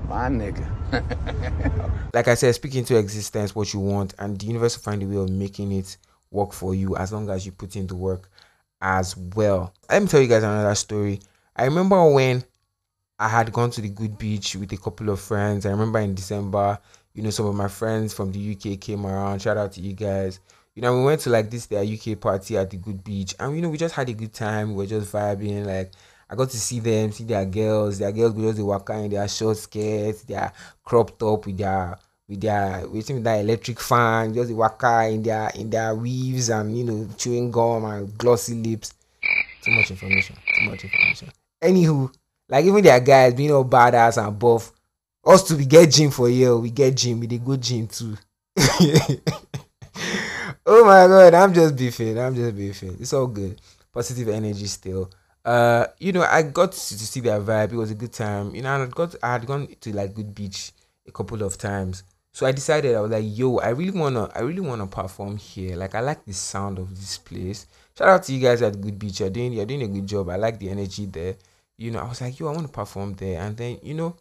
My 0.09 0.29
nigga. 0.29 0.71
Like 2.15 2.29
I 2.29 2.35
said, 2.35 2.55
speak 2.55 2.77
into 2.77 2.97
existence 2.97 3.57
what 3.57 3.75
you 3.75 3.81
want, 3.81 4.15
and 4.21 4.39
the 4.39 4.47
universe 4.47 4.77
will 4.77 4.85
find 4.85 5.03
a 5.03 5.07
way 5.07 5.17
of 5.17 5.31
making 5.31 5.73
it 5.73 5.97
work 6.31 6.53
for 6.53 6.73
you 6.73 6.97
as 6.97 7.13
long 7.13 7.29
as 7.29 7.45
you 7.45 7.51
put 7.51 7.75
in 7.75 7.89
the 7.89 7.97
work 7.97 8.31
as 8.81 9.17
well. 9.17 9.75
Let 9.91 10.03
me 10.03 10.07
tell 10.07 10.21
you 10.21 10.29
guys 10.29 10.45
another 10.45 10.77
story. 10.77 11.19
I 11.57 11.65
remember 11.65 12.09
when 12.09 12.45
I 13.19 13.29
had 13.29 13.53
gone 13.53 13.73
to 13.73 13.81
the 13.81 13.89
good 13.89 14.17
beach 14.17 14.55
with 14.55 14.73
a 14.73 14.77
couple 14.77 15.11
of 15.11 15.21
friends. 15.21 15.67
I 15.67 15.71
remember 15.71 15.99
in 15.99 16.15
December, 16.15 16.79
you 17.15 17.23
know, 17.23 17.31
some 17.31 17.47
of 17.47 17.55
my 17.55 17.69
friends 17.69 18.13
from 18.13 18.33
the 18.33 18.53
UK 18.53 18.81
came 18.81 19.07
around. 19.07 19.41
Shout 19.41 19.57
out 19.57 19.73
to 19.73 19.81
you 19.81 19.93
guys. 19.93 20.41
You 20.75 20.83
know, 20.83 20.97
we 20.99 21.05
went 21.05 21.21
to 21.23 21.31
like 21.31 21.51
this 21.51 21.67
their 21.67 21.85
UK 21.85 22.21
party 22.21 22.57
at 22.59 22.71
the 22.71 22.77
good 22.77 23.05
beach, 23.05 23.35
and 23.39 23.55
you 23.55 23.63
know, 23.63 23.69
we 23.69 23.79
just 23.79 23.95
had 23.95 24.09
a 24.09 24.13
good 24.13 24.33
time. 24.33 24.71
We 24.71 24.77
were 24.77 24.87
just 24.87 25.13
vibing. 25.13 25.65
Like 25.65 25.93
I 26.29 26.35
got 26.35 26.51
to 26.51 26.59
see 26.59 26.81
them, 26.81 27.13
see 27.13 27.25
their 27.25 27.45
girls. 27.45 27.99
Their 27.99 28.13
girls 28.13 28.35
just 28.35 28.57
the 28.57 28.65
waka 28.65 28.95
in 28.95 29.11
their 29.11 29.29
short 29.29 29.57
skirts, 29.57 30.23
their 30.23 30.53
cropped 30.85 31.19
top 31.19 31.47
with 31.47 31.59
their 31.59 31.97
with 32.29 32.41
their 32.41 32.89
with 32.89 33.07
that 33.25 33.41
electric 33.41 33.79
fan, 33.79 34.35
just 34.35 34.49
the 34.49 34.55
waka 34.55 35.09
in 35.09 35.23
their 35.23 35.51
in 35.55 35.71
their 35.71 35.95
weaves 35.95 36.49
and 36.49 36.77
you 36.77 36.85
know 36.85 37.09
chewing 37.17 37.51
gum 37.51 37.85
and 37.85 38.17
glossy 38.19 38.55
lips. 38.55 38.95
Too 39.63 39.73
much 39.73 39.91
information. 39.91 40.37
Too 40.57 40.71
much 40.71 40.85
information. 40.85 41.31
Anywho, 41.63 42.13
like 42.49 42.65
even 42.65 42.83
their 42.83 43.01
guys 43.01 43.35
being 43.35 43.53
all 43.53 43.65
badass 43.65 44.25
and 44.25 44.39
buff. 44.39 44.73
Us 45.27 45.49
too, 45.49 45.57
we 45.57 45.65
get 45.65 45.91
gym 45.91 46.11
for 46.11 46.29
you. 46.29 46.59
We 46.59 46.71
get 46.71 46.95
gym. 46.95 47.21
We 47.21 47.27
dey 47.27 47.39
go 47.39 47.57
gym 47.57 47.87
too. 47.89 48.17
oh 50.67 50.85
my 50.85 51.07
god, 51.07 51.35
I'm 51.35 51.55
just 51.55 51.77
beefing. 51.77 52.19
I'm 52.19 52.35
just 52.35 52.55
beefing. 52.57 52.97
It's 53.01 53.13
all 53.13 53.27
good. 53.27 53.61
Positive 53.93 54.29
energy 54.29 54.67
still. 54.67 55.11
Uh, 55.45 55.87
you 55.99 56.13
know, 56.13 56.23
I 56.23 56.43
got 56.43 56.73
to, 56.73 56.79
to 56.79 57.07
see 57.07 57.21
their 57.21 57.41
vibe. 57.41 57.73
It 57.73 57.77
was 57.77 57.91
a 57.91 57.95
good 57.95 58.13
time. 58.13 58.55
You 58.55 58.63
know, 58.63 58.83
I 58.83 58.87
got 58.87 59.15
I 59.23 59.33
had 59.33 59.47
gone 59.47 59.69
to 59.81 59.93
like 59.95 60.15
good 60.15 60.35
beach 60.35 60.73
a 61.07 61.13
couple 61.13 61.43
of 61.43 61.57
times. 61.57 62.03
So 62.33 62.47
I 62.47 62.53
decided 62.53 62.95
I 62.97 63.01
was 63.01 63.13
like, 63.13 63.25
yo, 63.27 63.59
I 63.59 63.69
really 63.69 63.97
wanna, 63.97 64.29
I 64.35 64.41
really 64.41 64.61
wanna 64.61 64.89
perform 64.89 65.37
here. 65.37 65.77
Like 65.77 65.95
I 65.95 66.01
like 66.01 66.25
the 66.25 66.33
sound 66.33 66.79
of 66.79 66.91
this 66.91 67.17
place. 67.17 67.67
Shout 67.97 68.09
out 68.09 68.25
to 68.25 68.33
you 68.35 68.41
guys 68.41 68.61
at 68.61 68.81
Good 68.81 68.99
Beach. 68.99 69.21
You're 69.21 69.31
doing, 69.31 69.53
you're 69.53 69.65
doing 69.67 69.83
a 69.83 69.89
good 69.89 70.07
job. 70.07 70.29
I 70.31 70.37
like 70.37 70.59
the 70.59 70.69
energy 70.69 71.07
there. 71.07 71.37
You 71.79 71.93
know, 71.93 72.01
I 72.01 72.09
was 72.09 72.21
like, 72.21 72.39
yo, 72.39 72.49
I 72.49 72.53
want 72.53 72.67
to 72.67 72.73
perform 72.73 73.15
there. 73.15 73.41
And 73.41 73.57
then, 73.57 73.79
you 73.83 73.95
know, 73.95 74.17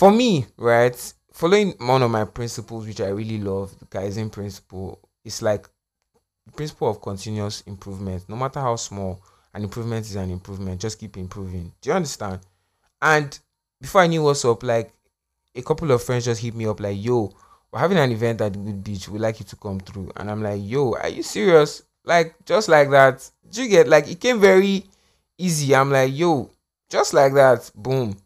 for 0.00 0.10
me, 0.10 0.46
right, 0.56 1.12
following 1.30 1.74
one 1.76 2.02
of 2.02 2.10
my 2.10 2.24
principles, 2.24 2.86
which 2.86 3.02
I 3.02 3.08
really 3.08 3.36
love, 3.36 3.78
the 3.78 3.84
Kaizen 3.84 4.32
principle, 4.32 4.98
it's 5.26 5.42
like 5.42 5.68
the 6.46 6.52
principle 6.52 6.88
of 6.88 7.02
continuous 7.02 7.60
improvement. 7.66 8.26
No 8.26 8.34
matter 8.34 8.60
how 8.60 8.76
small, 8.76 9.20
an 9.52 9.62
improvement 9.62 10.06
is 10.06 10.16
an 10.16 10.30
improvement. 10.30 10.80
Just 10.80 10.98
keep 10.98 11.18
improving. 11.18 11.70
Do 11.82 11.90
you 11.90 11.96
understand? 11.96 12.40
And 13.02 13.38
before 13.78 14.00
I 14.00 14.06
knew 14.06 14.22
what's 14.22 14.42
up, 14.46 14.62
like 14.62 14.90
a 15.54 15.60
couple 15.60 15.90
of 15.90 16.02
friends 16.02 16.24
just 16.24 16.40
hit 16.40 16.54
me 16.54 16.64
up 16.64 16.80
like, 16.80 16.96
yo, 16.98 17.30
we're 17.70 17.80
having 17.80 17.98
an 17.98 18.10
event 18.10 18.40
at 18.40 18.54
the 18.54 18.58
Good 18.58 18.82
Beach. 18.82 19.06
We'd 19.06 19.20
like 19.20 19.38
you 19.38 19.44
to 19.44 19.56
come 19.56 19.80
through. 19.80 20.12
And 20.16 20.30
I'm 20.30 20.42
like, 20.42 20.62
yo, 20.64 20.94
are 20.94 21.10
you 21.10 21.22
serious? 21.22 21.82
Like, 22.06 22.36
just 22.46 22.70
like 22.70 22.88
that. 22.88 23.30
Do 23.50 23.62
you 23.62 23.68
get 23.68 23.86
like 23.86 24.08
it 24.08 24.18
came 24.18 24.40
very 24.40 24.86
easy? 25.36 25.74
I'm 25.74 25.90
like, 25.90 26.16
yo, 26.16 26.48
just 26.88 27.12
like 27.12 27.34
that. 27.34 27.70
Boom. 27.74 28.16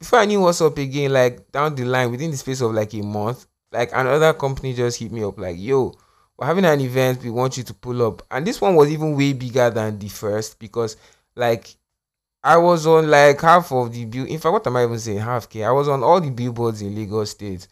Before 0.00 0.18
I 0.18 0.24
knew 0.24 0.40
what's 0.40 0.60
up 0.60 0.76
again, 0.78 1.12
like 1.12 1.52
down 1.52 1.74
the 1.74 1.84
line, 1.84 2.10
within 2.10 2.30
the 2.30 2.36
space 2.36 2.62
of 2.62 2.72
like 2.72 2.92
a 2.94 3.02
month, 3.02 3.46
like 3.70 3.90
another 3.92 4.32
company 4.32 4.74
just 4.74 4.98
hit 4.98 5.12
me 5.12 5.22
up, 5.22 5.38
like, 5.38 5.56
yo, 5.58 5.94
we're 6.36 6.46
having 6.46 6.64
an 6.64 6.80
event, 6.80 7.22
we 7.22 7.30
want 7.30 7.58
you 7.58 7.62
to 7.62 7.74
pull 7.74 8.02
up. 8.02 8.22
And 8.30 8.46
this 8.46 8.60
one 8.60 8.74
was 8.74 8.90
even 8.90 9.14
way 9.14 9.34
bigger 9.34 9.68
than 9.70 9.98
the 9.98 10.08
first 10.08 10.58
because 10.58 10.96
like 11.36 11.76
I 12.42 12.56
was 12.56 12.86
on 12.86 13.10
like 13.10 13.40
half 13.40 13.70
of 13.72 13.92
the 13.92 14.06
bill. 14.06 14.24
In 14.24 14.38
fact, 14.38 14.52
what 14.52 14.66
am 14.66 14.76
I 14.76 14.84
even 14.84 14.98
saying? 14.98 15.18
Half 15.18 15.50
K. 15.50 15.62
I 15.64 15.70
was 15.70 15.88
on 15.88 16.02
all 16.02 16.20
the 16.20 16.30
billboards 16.30 16.80
in 16.80 16.94
Lagos 16.94 17.32
State. 17.32 17.68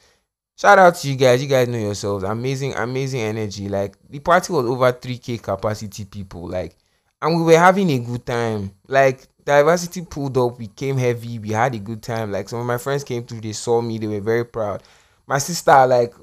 Shout 0.58 0.78
out 0.78 0.96
to 0.96 1.08
you 1.08 1.16
guys. 1.16 1.42
You 1.42 1.48
guys 1.48 1.68
know 1.68 1.78
yourselves. 1.78 2.24
Amazing, 2.24 2.74
amazing 2.74 3.20
energy. 3.20 3.68
Like 3.68 3.96
the 4.10 4.18
party 4.18 4.52
was 4.52 4.66
over 4.66 4.92
3k 4.92 5.42
capacity 5.42 6.04
people. 6.04 6.46
Like, 6.48 6.76
and 7.22 7.36
we 7.36 7.42
were 7.42 7.58
having 7.58 7.88
a 7.90 7.98
good 7.98 8.26
time. 8.26 8.72
Like 8.86 9.26
diversity 9.48 10.02
pulled 10.02 10.36
up. 10.38 10.58
We 10.58 10.68
came 10.68 10.96
heavy. 10.98 11.38
We 11.38 11.50
had 11.50 11.74
a 11.74 11.78
good 11.78 12.02
time. 12.02 12.30
Like 12.30 12.48
some 12.48 12.60
of 12.60 12.66
my 12.66 12.78
friends 12.78 13.02
came 13.04 13.24
through. 13.24 13.40
They 13.40 13.52
saw 13.52 13.80
me. 13.80 13.98
They 13.98 14.06
were 14.06 14.20
very 14.20 14.44
proud. 14.44 14.82
My 15.26 15.38
sister, 15.38 15.86
like, 15.86 16.14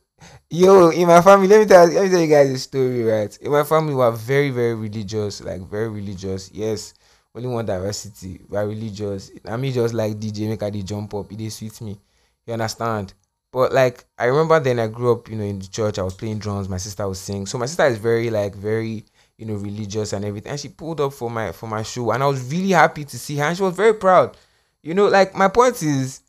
yo, 0.50 0.90
in 0.90 1.06
my 1.06 1.20
family, 1.22 1.48
let 1.48 1.60
me 1.60 1.66
tell 1.66 1.86
let 1.86 2.04
me 2.04 2.10
tell 2.10 2.20
you 2.20 2.28
guys 2.28 2.50
a 2.50 2.58
story, 2.58 3.02
right? 3.04 3.36
In 3.38 3.52
my 3.52 3.64
family, 3.64 3.94
we 3.94 4.02
are 4.02 4.12
very, 4.12 4.50
very 4.50 4.74
religious. 4.74 5.40
Like 5.42 5.62
very 5.68 5.88
religious. 5.88 6.50
Yes 6.52 6.94
only 7.34 7.48
one 7.48 7.66
diversity 7.66 8.40
we 8.48 8.56
are 8.56 8.66
religious 8.66 9.30
i 9.46 9.56
mean 9.56 9.72
just 9.72 9.94
like 9.94 10.18
dj 10.18 10.48
make 10.48 10.72
dey 10.72 10.82
jump 10.82 11.14
up 11.14 11.28
dey 11.28 11.48
sweet 11.48 11.80
me 11.80 11.98
you 12.46 12.52
understand 12.52 13.14
but 13.52 13.72
like 13.72 14.04
i 14.18 14.24
remember 14.24 14.58
then 14.60 14.78
i 14.78 14.86
grew 14.86 15.12
up 15.12 15.28
you 15.28 15.36
know 15.36 15.44
in 15.44 15.58
the 15.58 15.66
church 15.66 15.98
i 15.98 16.02
was 16.02 16.14
playing 16.14 16.38
drums 16.38 16.68
my 16.68 16.76
sister 16.76 17.06
was 17.08 17.20
singing 17.20 17.46
so 17.46 17.58
my 17.58 17.66
sister 17.66 17.86
is 17.86 17.98
very 17.98 18.30
like 18.30 18.54
very 18.54 19.04
you 19.38 19.46
know 19.46 19.54
religious 19.54 20.12
and 20.12 20.24
everything 20.24 20.50
and 20.50 20.60
she 20.60 20.68
pulled 20.68 21.00
up 21.00 21.12
for 21.12 21.30
my 21.30 21.52
for 21.52 21.66
my 21.66 21.82
show 21.82 22.10
and 22.10 22.22
i 22.22 22.26
was 22.26 22.50
really 22.52 22.70
happy 22.70 23.04
to 23.04 23.18
see 23.18 23.36
her 23.36 23.44
and 23.44 23.56
she 23.56 23.62
was 23.62 23.74
very 23.74 23.94
proud 23.94 24.36
you 24.82 24.92
know 24.92 25.06
like 25.06 25.34
my 25.34 25.48
point 25.48 25.82
is 25.82 26.20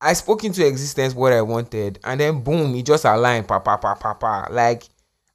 i 0.00 0.12
spoke 0.12 0.44
into 0.44 0.66
existence 0.66 1.14
what 1.14 1.32
i 1.32 1.40
wanted 1.40 1.98
and 2.04 2.20
then 2.20 2.42
boom 2.42 2.74
it 2.74 2.84
just 2.84 3.04
aligned 3.04 3.46
pa 3.46 3.58
pa 3.60 3.76
pa 3.76 3.94
pa 3.94 4.14
pa 4.14 4.48
like 4.50 4.82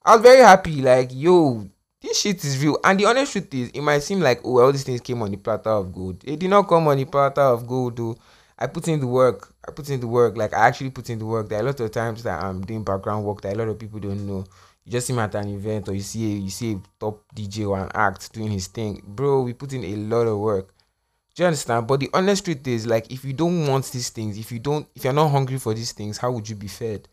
i 0.04 0.14
was 0.14 0.22
very 0.22 0.42
happy 0.42 0.82
like 0.82 1.10
yo 1.12 1.66
this 2.02 2.20
shit 2.20 2.44
is 2.44 2.62
real. 2.64 2.80
And 2.84 3.00
the 3.00 3.06
honest 3.06 3.32
truth 3.32 3.54
is, 3.54 3.70
it 3.70 3.82
might 3.82 4.00
seem 4.00 4.20
like, 4.22 4.42
oh, 4.44 4.60
all 4.60 4.72
these 4.72 4.84
things 4.84 5.02
came 5.02 5.22
on 5.22 5.32
the 5.32 5.38
platter 5.38 5.70
of 5.70 5.94
gold. 5.94 6.24
It 6.26 6.40
did 6.40 6.50
not 6.50 6.64
come 6.68 6.88
on 6.88 6.98
the 6.98 7.06
platter 7.06 7.42
of 7.42 7.68
gold, 7.68 7.96
though. 7.98 8.18
I 8.58 8.68
put 8.68 8.88
in 8.88 9.00
the 9.00 9.08
work. 9.08 9.54
I 9.68 9.72
put 9.72 9.90
in 9.90 10.00
the 10.00 10.08
work. 10.08 10.36
Like, 10.36 10.54
I 10.54 10.68
actually 10.68 10.90
put 10.90 11.10
in 11.10 11.20
the 11.20 11.26
work. 11.26 11.50
There 11.50 11.60
are 11.60 11.62
a 11.62 11.66
lot 11.66 11.80
of 11.80 11.92
times 11.92 12.24
that 12.24 12.44
I'm 12.44 12.62
doing 12.62 12.84
background 12.84 13.24
work 13.24 13.42
that 13.42 13.54
a 13.54 13.58
lot 13.58 13.68
of 13.68 13.78
people 13.78 14.00
don't 14.00 14.26
know. 14.28 14.46
You 14.86 14.92
just 14.92 15.08
see 15.08 15.14
me 15.14 15.20
at 15.20 15.36
an 15.36 15.48
event 15.50 15.90
or 15.90 15.94
you 15.94 16.02
see 16.02 16.34
a, 16.34 16.40
you 16.40 16.50
see 16.50 16.74
a 16.74 16.82
top 17.00 17.24
DJ 17.36 17.68
or 17.68 17.80
an 17.80 17.92
act 17.94 18.34
doing 18.34 18.52
his 18.52 18.68
thing. 18.68 19.02
Bro, 19.06 19.44
we 19.44 19.54
put 19.54 19.74
in 19.74 19.84
a 19.84 19.96
lot 19.96 20.28
of 20.28 20.40
work. 20.40 20.74
Do 21.36 21.44
you 21.44 21.48
understand? 21.48 21.88
But 21.88 22.00
the 22.00 22.10
honest 22.14 22.44
truth 22.44 22.68
is, 22.68 22.86
like, 22.86 23.12
if 23.12 23.24
you 23.24 23.34
don't 23.34 23.68
want 23.68 23.86
these 23.92 24.10
things, 24.10 24.38
if 24.38 24.52
you 24.52 24.60
don't, 24.60 24.88
if 24.96 25.04
you're 25.04 25.14
not 25.14 25.30
hungry 25.30 25.60
for 25.60 25.74
these 25.74 25.92
things, 25.94 26.18
how 26.18 26.32
would 26.32 26.50
you 26.50 26.56
be 26.56 26.68
fed? 26.68 27.08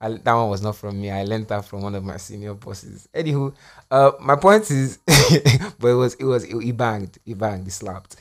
I, 0.00 0.08
that 0.10 0.32
one 0.32 0.48
was 0.48 0.62
not 0.62 0.76
from 0.76 1.00
me. 1.00 1.10
I 1.10 1.24
learned 1.24 1.48
that 1.48 1.66
from 1.66 1.82
one 1.82 1.94
of 1.94 2.02
my 2.02 2.16
senior 2.16 2.54
bosses. 2.54 3.06
Anywho, 3.14 3.54
uh, 3.90 4.12
my 4.20 4.36
point 4.36 4.70
is, 4.70 4.98
but 5.78 5.88
it 5.88 5.94
was 5.94 6.14
it 6.14 6.24
was 6.24 6.44
it 6.44 6.76
banged, 6.76 7.18
it 7.26 7.36
banged, 7.36 7.68
it 7.68 7.72
slapped. 7.72 8.16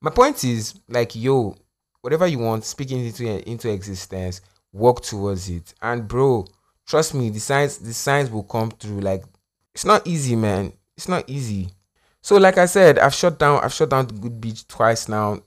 My 0.00 0.10
point 0.10 0.42
is 0.42 0.74
like, 0.88 1.14
yo, 1.14 1.54
whatever 2.00 2.26
you 2.26 2.40
want, 2.40 2.64
speaking 2.64 3.06
into 3.06 3.48
into 3.48 3.70
existence, 3.70 4.40
work 4.72 5.02
towards 5.02 5.48
it. 5.48 5.72
And 5.80 6.08
bro, 6.08 6.46
trust 6.92 7.14
me, 7.14 7.30
the 7.30 7.40
signs 7.40 7.78
the 7.78 7.94
signs 7.94 8.30
will 8.30 8.42
come 8.44 8.70
through. 8.70 9.00
Like, 9.00 9.24
it's 9.74 9.84
not 9.86 10.06
easy, 10.06 10.36
man. 10.36 10.72
It's 10.96 11.08
not 11.08 11.24
easy. 11.26 11.70
So, 12.20 12.36
like 12.36 12.58
I 12.58 12.66
said, 12.66 12.98
I've 12.98 13.14
shut 13.14 13.38
down 13.38 13.64
I've 13.64 13.72
shut 13.72 13.90
down 13.90 14.06
the 14.06 14.14
Good 14.14 14.40
Beach 14.40 14.68
twice 14.68 15.08
now. 15.08 15.42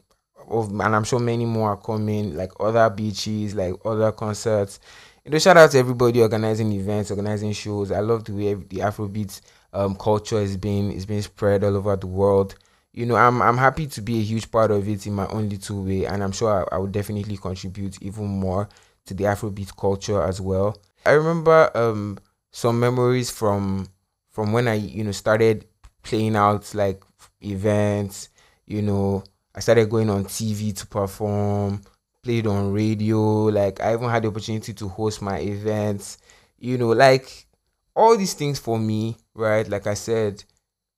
Of, 0.47 0.69
and 0.69 0.95
I'm 0.95 1.03
sure 1.03 1.19
many 1.19 1.45
more 1.45 1.69
are 1.69 1.77
coming, 1.77 2.35
like 2.35 2.51
other 2.59 2.87
beaches, 2.89 3.55
like 3.55 3.73
other 3.83 4.11
concerts 4.11 4.79
you 5.25 5.31
know, 5.31 5.39
shout 5.39 5.57
out 5.57 5.71
to 5.71 5.79
everybody 5.79 6.21
organizing 6.21 6.71
events, 6.71 7.09
organizing 7.09 7.51
shows. 7.51 7.91
I 7.91 7.99
love 7.99 8.25
the 8.25 8.33
way 8.33 8.53
the 8.53 8.77
Afrobeat 8.77 9.41
um, 9.73 9.95
culture 9.95 10.39
is 10.39 10.55
being 10.55 10.91
is 10.91 11.05
being 11.07 11.23
spread 11.23 11.63
all 11.63 11.75
over 11.75 11.95
the 11.95 12.05
world. 12.07 12.55
You 12.93 13.07
know, 13.07 13.15
I'm 13.15 13.41
I'm 13.41 13.57
happy 13.57 13.87
to 13.87 14.01
be 14.01 14.19
a 14.19 14.23
huge 14.23 14.51
part 14.51 14.69
of 14.69 14.87
it 14.87 15.07
in 15.07 15.13
my 15.13 15.25
own 15.27 15.49
little 15.49 15.83
way, 15.83 16.05
and 16.05 16.23
I'm 16.23 16.31
sure 16.31 16.67
I, 16.71 16.75
I 16.75 16.77
would 16.77 16.91
definitely 16.91 17.37
contribute 17.37 18.01
even 18.03 18.27
more 18.27 18.69
to 19.07 19.13
the 19.15 19.23
Afrobeat 19.23 19.75
culture 19.75 20.21
as 20.21 20.39
well. 20.39 20.77
I 21.05 21.11
remember 21.11 21.71
um 21.75 22.17
some 22.51 22.79
memories 22.79 23.29
from 23.29 23.87
from 24.31 24.51
when 24.53 24.67
I 24.67 24.75
you 24.75 25.03
know 25.03 25.11
started 25.11 25.65
playing 26.03 26.35
out 26.35 26.73
like 26.75 27.03
events. 27.41 28.29
You 28.65 28.81
know, 28.81 29.23
I 29.53 29.59
started 29.59 29.89
going 29.89 30.09
on 30.09 30.25
TV 30.25 30.71
to 30.73 30.87
perform 30.87 31.81
played 32.23 32.47
on 32.47 32.71
radio. 32.73 33.45
Like 33.45 33.81
I 33.81 33.93
even 33.93 34.09
had 34.09 34.23
the 34.23 34.29
opportunity 34.29 34.73
to 34.73 34.87
host 34.87 35.21
my 35.21 35.39
events. 35.39 36.17
You 36.57 36.77
know, 36.77 36.89
like 36.89 37.47
all 37.95 38.17
these 38.17 38.33
things 38.33 38.59
for 38.59 38.79
me, 38.79 39.17
right? 39.33 39.67
Like 39.67 39.87
I 39.87 39.93
said, 39.93 40.43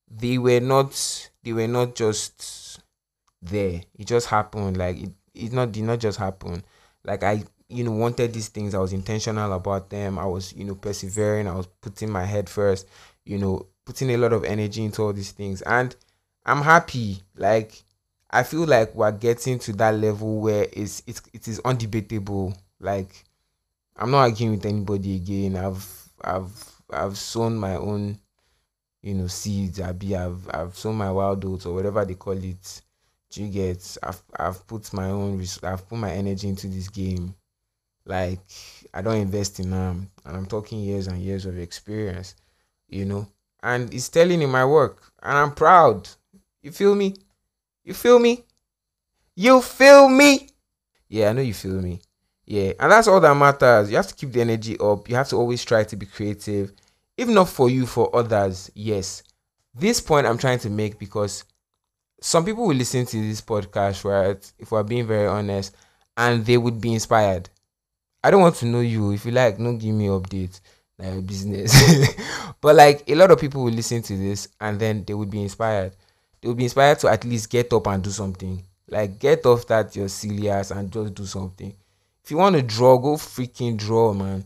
they 0.09 0.37
were 0.37 0.59
not 0.59 1.29
they 1.43 1.53
were 1.53 1.67
not 1.67 1.95
just 1.95 2.79
there. 3.41 3.81
It 3.97 4.07
just 4.07 4.27
happened. 4.27 4.77
Like 4.77 4.97
it, 5.01 5.11
it 5.33 5.53
not 5.53 5.71
did 5.71 5.83
not 5.83 5.99
just 5.99 6.17
happen. 6.19 6.63
Like 7.03 7.23
I 7.23 7.43
you 7.69 7.83
know 7.83 7.91
wanted 7.91 8.33
these 8.33 8.49
things. 8.49 8.73
I 8.73 8.79
was 8.79 8.93
intentional 8.93 9.51
about 9.53 9.89
them. 9.89 10.17
I 10.19 10.25
was 10.25 10.53
you 10.53 10.65
know 10.65 10.75
persevering. 10.75 11.47
I 11.47 11.55
was 11.55 11.67
putting 11.81 12.09
my 12.11 12.25
head 12.25 12.49
first. 12.49 12.87
You 13.25 13.37
know, 13.37 13.67
putting 13.85 14.09
a 14.11 14.17
lot 14.17 14.33
of 14.33 14.43
energy 14.45 14.83
into 14.85 15.03
all 15.03 15.13
these 15.13 15.31
things, 15.31 15.61
and 15.63 15.95
I'm 16.45 16.61
happy. 16.61 17.21
Like 17.35 17.83
I 18.29 18.43
feel 18.43 18.65
like 18.65 18.93
we're 18.95 19.11
getting 19.11 19.59
to 19.59 19.73
that 19.73 19.95
level 19.95 20.39
where 20.41 20.67
it's 20.73 21.03
it's 21.07 21.21
it 21.33 21.47
is 21.47 21.59
undebatable. 21.61 22.57
Like 22.79 23.23
I'm 23.95 24.11
not 24.11 24.19
arguing 24.19 24.53
with 24.53 24.65
anybody 24.65 25.15
again. 25.15 25.55
I've 25.55 26.09
I've 26.23 26.81
I've 26.91 27.17
sown 27.17 27.57
my 27.57 27.75
own, 27.75 28.19
you 29.01 29.13
know, 29.15 29.27
seeds. 29.27 29.81
I 29.81 29.91
be 29.93 30.15
I've 30.15 30.49
I've 30.53 30.77
sown 30.77 30.95
my 30.95 31.11
wild 31.11 31.43
oats 31.45 31.65
or 31.65 31.73
whatever 31.75 32.05
they 32.05 32.15
call 32.15 32.41
it. 32.43 32.81
You 33.33 33.49
get? 33.49 33.97
I've 34.03 34.21
I've 34.39 34.65
put 34.67 34.91
my 34.93 35.09
own 35.09 35.43
I've 35.63 35.87
put 35.87 35.97
my 35.99 36.11
energy 36.11 36.47
into 36.49 36.67
this 36.67 36.89
game. 36.89 37.35
Like 38.07 38.39
I 38.93 39.01
don't 39.01 39.17
invest 39.17 39.59
in 39.59 39.71
them, 39.71 40.09
and 40.25 40.37
I'm 40.37 40.45
talking 40.45 40.79
years 40.79 41.07
and 41.07 41.21
years 41.21 41.45
of 41.45 41.57
experience. 41.59 42.35
You 42.89 43.05
know, 43.05 43.27
and 43.61 43.93
it's 43.93 44.09
telling 44.09 44.41
in 44.41 44.49
my 44.49 44.65
work, 44.65 45.11
and 45.21 45.37
I'm 45.37 45.53
proud. 45.53 46.07
You 46.61 46.71
feel 46.71 46.95
me? 46.95 47.15
You 47.83 47.93
feel 47.93 48.19
me? 48.19 48.43
You 49.35 49.61
feel 49.61 50.09
me? 50.09 50.49
Yeah, 51.09 51.29
I 51.29 51.33
know 51.33 51.41
you 51.41 51.53
feel 51.53 51.81
me. 51.81 52.01
Yeah, 52.45 52.73
and 52.79 52.91
that's 52.91 53.07
all 53.07 53.19
that 53.19 53.35
matters. 53.35 53.89
You 53.89 53.97
have 53.97 54.07
to 54.07 54.15
keep 54.15 54.31
the 54.31 54.41
energy 54.41 54.77
up. 54.79 55.09
You 55.09 55.15
have 55.15 55.27
to 55.29 55.35
always 55.35 55.63
try 55.65 55.83
to 55.83 55.95
be 55.95 56.05
creative. 56.05 56.71
If 57.17 57.27
not 57.27 57.49
for 57.49 57.69
you, 57.69 57.85
for 57.85 58.15
others, 58.15 58.71
yes. 58.73 59.23
This 59.75 59.99
point 59.99 60.25
I'm 60.25 60.37
trying 60.37 60.59
to 60.59 60.69
make 60.69 60.97
because 60.97 61.43
some 62.21 62.45
people 62.45 62.65
will 62.65 62.75
listen 62.75 63.05
to 63.05 63.17
this 63.21 63.41
podcast, 63.41 64.03
right? 64.05 64.51
If 64.57 64.71
we're 64.71 64.83
being 64.83 65.05
very 65.07 65.27
honest, 65.27 65.75
and 66.15 66.45
they 66.45 66.57
would 66.57 66.81
be 66.81 66.93
inspired. 66.93 67.49
I 68.27 68.31
don't 68.31 68.41
want 68.41 68.55
to 68.55 68.65
know 68.65 68.81
you. 68.81 69.11
If 69.11 69.25
you 69.25 69.31
like, 69.31 69.57
no 69.57 69.73
give 69.73 69.95
me 69.95 70.07
updates 70.07 70.59
like 70.99 71.25
business. 71.25 71.73
but 72.61 72.75
like 72.75 73.09
a 73.09 73.15
lot 73.15 73.31
of 73.31 73.39
people 73.39 73.63
will 73.63 73.71
listen 73.71 74.01
to 74.01 74.17
this 74.17 74.49
and 74.59 74.79
then 74.79 75.05
they 75.05 75.13
would 75.13 75.29
be 75.29 75.41
inspired 75.41 75.93
they 76.41 76.47
will 76.47 76.55
be 76.55 76.65
inspired 76.65 76.99
to 76.99 77.07
at 77.07 77.23
least 77.23 77.49
get 77.49 77.71
up 77.73 77.87
and 77.87 78.03
do 78.03 78.09
something. 78.09 78.63
Like 78.87 79.19
get 79.19 79.45
off 79.45 79.67
that 79.67 79.95
your 79.95 80.07
silly 80.07 80.49
ass 80.49 80.71
and 80.71 80.91
just 80.91 81.13
do 81.13 81.25
something. 81.25 81.73
If 82.23 82.31
you 82.31 82.37
want 82.37 82.55
to 82.55 82.61
draw, 82.61 82.97
go 82.97 83.15
freaking 83.15 83.77
draw, 83.77 84.13
man. 84.13 84.45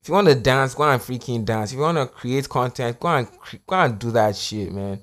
If 0.00 0.08
you 0.08 0.14
want 0.14 0.28
to 0.28 0.34
dance, 0.34 0.74
go 0.74 0.84
and 0.84 1.00
freaking 1.00 1.44
dance. 1.44 1.72
If 1.72 1.76
you 1.76 1.82
want 1.82 1.98
to 1.98 2.06
create 2.06 2.48
content, 2.48 3.00
go 3.00 3.08
and 3.08 3.28
go 3.66 3.76
and 3.76 3.98
do 3.98 4.10
that 4.10 4.36
shit, 4.36 4.70
man. 4.70 5.00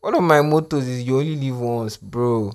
One 0.00 0.14
of 0.14 0.22
my 0.22 0.40
mottos 0.40 0.86
is 0.86 1.02
you 1.02 1.18
only 1.18 1.36
live 1.36 1.60
once, 1.60 1.96
bro. 1.96 2.52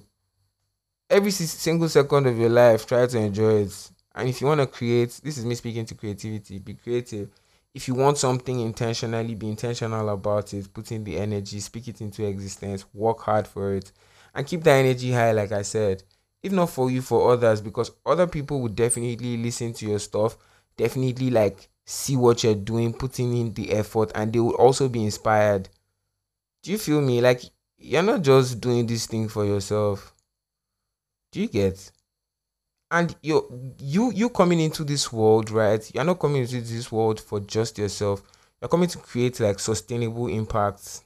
Every 1.10 1.31
single 1.31 1.89
second 1.89 2.27
of 2.27 2.38
your 2.38 2.50
life, 2.50 2.86
try 2.86 3.08
to 3.08 3.17
enjoy 3.17 3.62
it 3.62 3.89
And 4.20 4.28
if 4.28 4.42
you 4.42 4.48
want 4.48 4.60
to 4.60 4.68
create, 4.68 5.22
this 5.24 5.38
is 5.38 5.46
me 5.46 5.56
speaking 5.56 5.86
to 5.86 5.96
creativity, 5.96 6.60
be 6.60 6.74
creative. 6.74 7.30
If 7.74 7.88
you 7.88 7.94
want 7.94 8.18
something 8.18 8.60
intentionally, 8.60 9.34
be 9.34 9.48
intentional 9.48 10.10
about 10.10 10.54
it, 10.54 10.74
put 10.74 10.92
in 10.92 11.06
the 11.06 11.18
energy, 11.18 11.62
speak 11.62 11.88
it 11.88 12.02
into 12.02 12.26
existence, 12.26 12.84
work 12.94 13.22
hard 13.22 13.48
for 13.48 13.74
it, 13.76 13.94
and 14.36 14.46
keep 14.46 14.64
that 14.64 14.74
energy 14.76 15.14
high, 15.14 15.32
like 15.32 15.54
I 15.54 15.62
said. 15.62 16.04
If 16.44 16.52
not 16.52 16.70
for 16.70 16.92
you, 16.92 17.02
for 17.02 17.32
others, 17.32 17.62
because 17.62 17.92
other 18.06 18.28
people 18.28 18.60
would 18.60 18.76
definitely 18.76 19.38
listen 19.38 19.72
to 19.76 19.88
your 19.88 20.00
stuff, 20.00 20.36
definitely 20.76 21.30
like 21.30 21.70
see 21.86 22.18
what 22.18 22.44
you're 22.44 22.56
doing, 22.56 22.92
putting 22.92 23.38
in 23.38 23.54
the 23.54 23.72
effort, 23.72 24.12
and 24.16 24.34
they 24.34 24.40
will 24.42 24.56
also 24.56 24.90
be 24.90 25.06
inspired. 25.06 25.70
Do 26.62 26.72
you 26.74 26.78
feel 26.78 27.00
me? 27.00 27.22
Like 27.22 27.44
you're 27.78 28.04
not 28.04 28.24
just 28.24 28.60
doing 28.60 28.86
this 28.86 29.06
thing 29.06 29.30
for 29.30 29.46
yourself. 29.46 30.14
Do 31.32 31.40
you 31.40 31.48
get? 31.48 31.90
And 32.91 33.15
you 33.22 33.75
you 33.79 34.12
you 34.12 34.29
coming 34.29 34.60
into 34.60 34.84
this 34.84 35.13
world, 35.13 35.51
right? 35.51 35.89
You're 35.93 36.03
not 36.03 36.19
coming 36.19 36.41
into 36.41 36.60
this 36.62 36.91
world 36.91 37.19
for 37.19 37.39
just 37.39 37.77
yourself. 37.77 38.24
You're 38.60 38.69
coming 38.69 38.89
to 38.89 38.98
create 38.98 39.39
like 39.39 39.60
sustainable 39.60 40.27
impacts. 40.27 41.03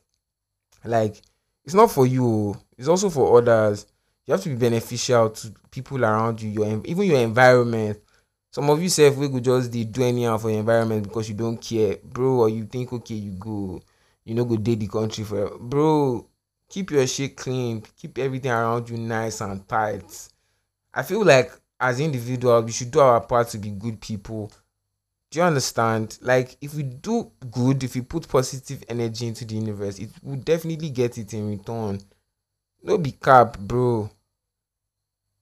Like 0.86 1.22
it's 1.66 1.74
not 1.74 1.92
for 1.92 2.06
you, 2.08 2.26
oh. 2.26 2.58
it's 2.78 2.88
also 2.88 3.10
for 3.10 3.38
others. 3.38 3.86
You 4.26 4.34
have 4.34 4.44
to 4.44 4.50
be 4.50 4.56
beneficial 4.56 5.30
to 5.30 5.54
people 5.72 6.04
around 6.06 6.42
you, 6.42 6.50
your 6.50 6.82
even 6.86 7.04
your 7.06 7.20
environment. 7.20 8.00
Some 8.52 8.70
of 8.70 8.82
you 8.82 8.88
self 8.88 9.18
we 9.18 9.28
could 9.30 9.44
just 9.44 9.72
dey 9.72 9.84
do 9.84 10.04
anyhow 10.04 10.38
for 10.38 10.50
your 10.52 10.60
environment 10.60 11.04
because 11.04 11.28
you 11.28 11.36
don't 11.36 11.58
care, 11.58 11.98
bro, 12.04 12.42
or 12.42 12.50
you 12.50 12.66
think 12.66 12.94
okay, 12.94 13.16
you 13.16 13.32
go, 13.32 13.82
you 14.24 14.36
know, 14.36 14.46
go 14.46 14.56
date 14.56 14.80
the 14.80 14.88
country 14.88 15.24
for 15.26 15.58
bro. 15.58 16.28
Keep 16.70 16.92
your 16.92 17.06
shit 17.08 17.36
clean, 17.36 17.84
keep 17.98 18.18
everything 18.18 18.52
around 18.52 18.90
you 18.90 18.98
nice 18.98 19.42
and 19.42 19.68
tight. 19.68 20.30
I 20.94 21.04
feel 21.04 21.26
like 21.26 21.52
as 21.84 22.00
individuals, 22.00 22.64
we 22.64 22.72
should 22.72 22.92
do 22.92 23.02
our 23.02 23.20
part 23.20 23.50
to 23.50 23.58
be 23.58 23.70
good 23.70 24.00
people. 24.00 24.50
Do 25.30 25.40
you 25.40 25.44
understand? 25.44 26.18
Like, 26.22 26.56
if 26.62 26.74
we 26.74 26.84
do 26.84 27.30
good, 27.52 27.84
if 27.84 27.96
we 27.96 28.02
put 28.02 28.26
positive 28.28 28.86
energy 28.88 29.28
into 29.28 29.44
the 29.44 29.56
universe, 29.56 30.00
it 30.00 30.10
will 30.24 30.38
definitely 30.38 30.90
get 30.90 31.18
it 31.18 31.34
in 31.34 31.50
return. 31.50 32.00
No 32.82 32.98
be 32.98 33.12
cap, 33.12 33.60
bro. 33.60 34.10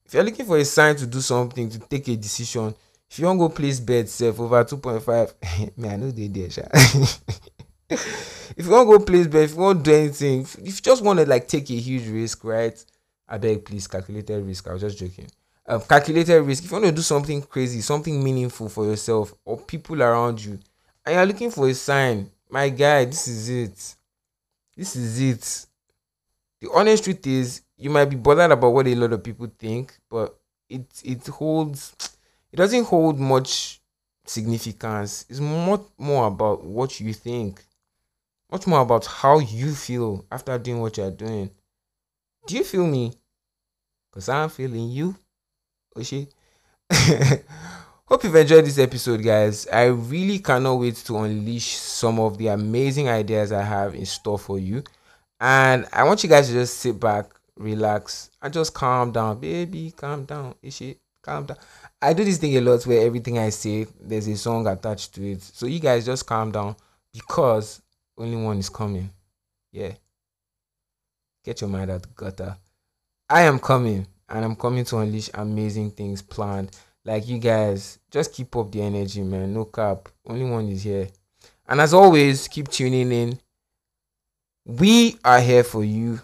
If 0.04 0.14
you're 0.14 0.24
looking 0.24 0.44
for 0.44 0.58
a 0.58 0.64
sign 0.64 0.96
to 0.96 1.06
do 1.06 1.20
something, 1.20 1.70
to 1.70 1.78
take 1.78 2.08
a 2.08 2.16
decision, 2.16 2.74
if 3.08 3.20
you 3.20 3.26
want 3.26 3.38
go 3.38 3.48
place 3.48 3.78
bet 3.78 4.08
self 4.08 4.40
over 4.40 4.64
2.5, 4.64 5.76
man, 5.78 5.92
I 5.92 5.96
know 5.96 6.10
they 6.10 6.26
there, 6.26 6.50
sha. 6.50 6.62
if 7.88 8.64
you 8.64 8.70
want 8.70 8.88
go 8.88 8.98
place 8.98 9.28
bet, 9.28 9.44
if 9.44 9.52
you 9.52 9.58
want 9.58 9.84
to 9.84 9.90
do 9.90 9.96
anything, 9.96 10.40
if 10.42 10.58
if 10.58 10.66
you 10.66 10.82
just 10.82 11.04
want 11.04 11.20
to 11.20 11.26
like 11.26 11.46
take 11.46 11.70
a 11.70 11.74
huge 11.74 12.08
risk, 12.08 12.42
right? 12.42 12.84
I 13.28 13.38
beg, 13.38 13.64
please, 13.64 13.86
calculated 13.86 14.44
risk. 14.44 14.66
I 14.66 14.72
was 14.72 14.82
just 14.82 14.98
joking. 14.98 15.28
Um, 15.64 15.80
calculated 15.82 16.42
risk. 16.42 16.64
If 16.64 16.70
you 16.70 16.76
want 16.76 16.86
to 16.86 16.92
do 16.92 17.02
something 17.02 17.40
crazy, 17.42 17.80
something 17.80 18.22
meaningful 18.22 18.68
for 18.68 18.84
yourself 18.84 19.32
or 19.44 19.58
people 19.58 20.02
around 20.02 20.44
you, 20.44 20.58
and 21.06 21.14
you're 21.14 21.26
looking 21.26 21.50
for 21.50 21.68
a 21.68 21.74
sign, 21.74 22.30
my 22.50 22.68
guy, 22.68 23.04
this 23.04 23.28
is 23.28 23.48
it. 23.48 23.94
This 24.76 24.96
is 24.96 25.20
it. 25.20 25.66
The 26.60 26.70
honest 26.72 27.04
truth 27.04 27.26
is, 27.26 27.62
you 27.76 27.90
might 27.90 28.06
be 28.06 28.16
bothered 28.16 28.50
about 28.50 28.72
what 28.72 28.86
a 28.86 28.94
lot 28.94 29.12
of 29.12 29.22
people 29.22 29.50
think, 29.58 29.96
but 30.08 30.36
it 30.68 30.86
it 31.04 31.26
holds. 31.26 31.94
It 32.52 32.56
doesn't 32.56 32.84
hold 32.84 33.18
much 33.18 33.80
significance. 34.26 35.26
It's 35.28 35.40
much 35.40 35.82
more 35.98 36.26
about 36.26 36.64
what 36.64 37.00
you 37.00 37.12
think. 37.12 37.64
Much 38.50 38.66
more 38.66 38.80
about 38.80 39.06
how 39.06 39.38
you 39.38 39.74
feel 39.74 40.24
after 40.30 40.58
doing 40.58 40.80
what 40.80 40.96
you're 40.96 41.10
doing. 41.10 41.50
Do 42.46 42.56
you 42.56 42.64
feel 42.64 42.86
me? 42.86 43.14
Cause 44.12 44.28
I'm 44.28 44.50
feeling 44.50 44.90
you. 44.90 45.16
Oh, 45.94 46.00
Oshi. 46.00 46.28
Hope 48.06 48.24
you've 48.24 48.36
enjoyed 48.36 48.64
this 48.64 48.78
episode, 48.78 49.22
guys. 49.22 49.66
I 49.68 49.84
really 49.84 50.38
cannot 50.38 50.74
wait 50.74 50.96
to 50.96 51.18
unleash 51.18 51.76
some 51.76 52.20
of 52.20 52.36
the 52.36 52.48
amazing 52.48 53.08
ideas 53.08 53.52
I 53.52 53.62
have 53.62 53.94
in 53.94 54.04
store 54.04 54.38
for 54.38 54.58
you. 54.58 54.82
And 55.40 55.86
I 55.92 56.04
want 56.04 56.22
you 56.22 56.28
guys 56.28 56.48
to 56.48 56.52
just 56.52 56.78
sit 56.78 57.00
back, 57.00 57.30
relax, 57.56 58.30
and 58.40 58.52
just 58.52 58.74
calm 58.74 59.12
down. 59.12 59.40
Baby, 59.40 59.92
calm 59.96 60.24
down. 60.24 60.54
Ishi, 60.62 60.98
calm 61.22 61.46
down. 61.46 61.56
I 62.00 62.12
do 62.12 62.24
this 62.24 62.38
thing 62.38 62.56
a 62.56 62.60
lot 62.60 62.86
where 62.86 63.06
everything 63.06 63.38
I 63.38 63.48
say, 63.48 63.86
there's 64.00 64.28
a 64.28 64.36
song 64.36 64.66
attached 64.66 65.14
to 65.14 65.32
it. 65.32 65.42
So 65.42 65.66
you 65.66 65.80
guys 65.80 66.04
just 66.04 66.26
calm 66.26 66.52
down 66.52 66.76
because 67.12 67.80
only 68.18 68.36
one 68.36 68.58
is 68.58 68.68
coming. 68.68 69.10
Yeah. 69.72 69.92
Get 71.44 71.60
your 71.60 71.70
mind 71.70 71.90
out 71.90 72.14
gutter. 72.14 72.56
I 73.28 73.42
am 73.42 73.58
coming 73.58 74.06
and 74.32 74.44
I'm 74.44 74.56
coming 74.56 74.84
to 74.86 74.98
unleash 74.98 75.30
amazing 75.34 75.90
things 75.90 76.22
planned. 76.22 76.74
Like 77.04 77.28
you 77.28 77.38
guys, 77.38 77.98
just 78.10 78.32
keep 78.32 78.56
up 78.56 78.72
the 78.72 78.80
energy, 78.80 79.22
man. 79.22 79.52
No 79.52 79.66
cap. 79.66 80.08
Only 80.26 80.44
one 80.50 80.68
is 80.68 80.82
here. 80.82 81.08
And 81.68 81.80
as 81.80 81.92
always, 81.92 82.48
keep 82.48 82.68
tuning 82.68 83.12
in. 83.12 83.38
We 84.64 85.18
are 85.24 85.40
here 85.40 85.64
for 85.64 85.84
you. 85.84 86.20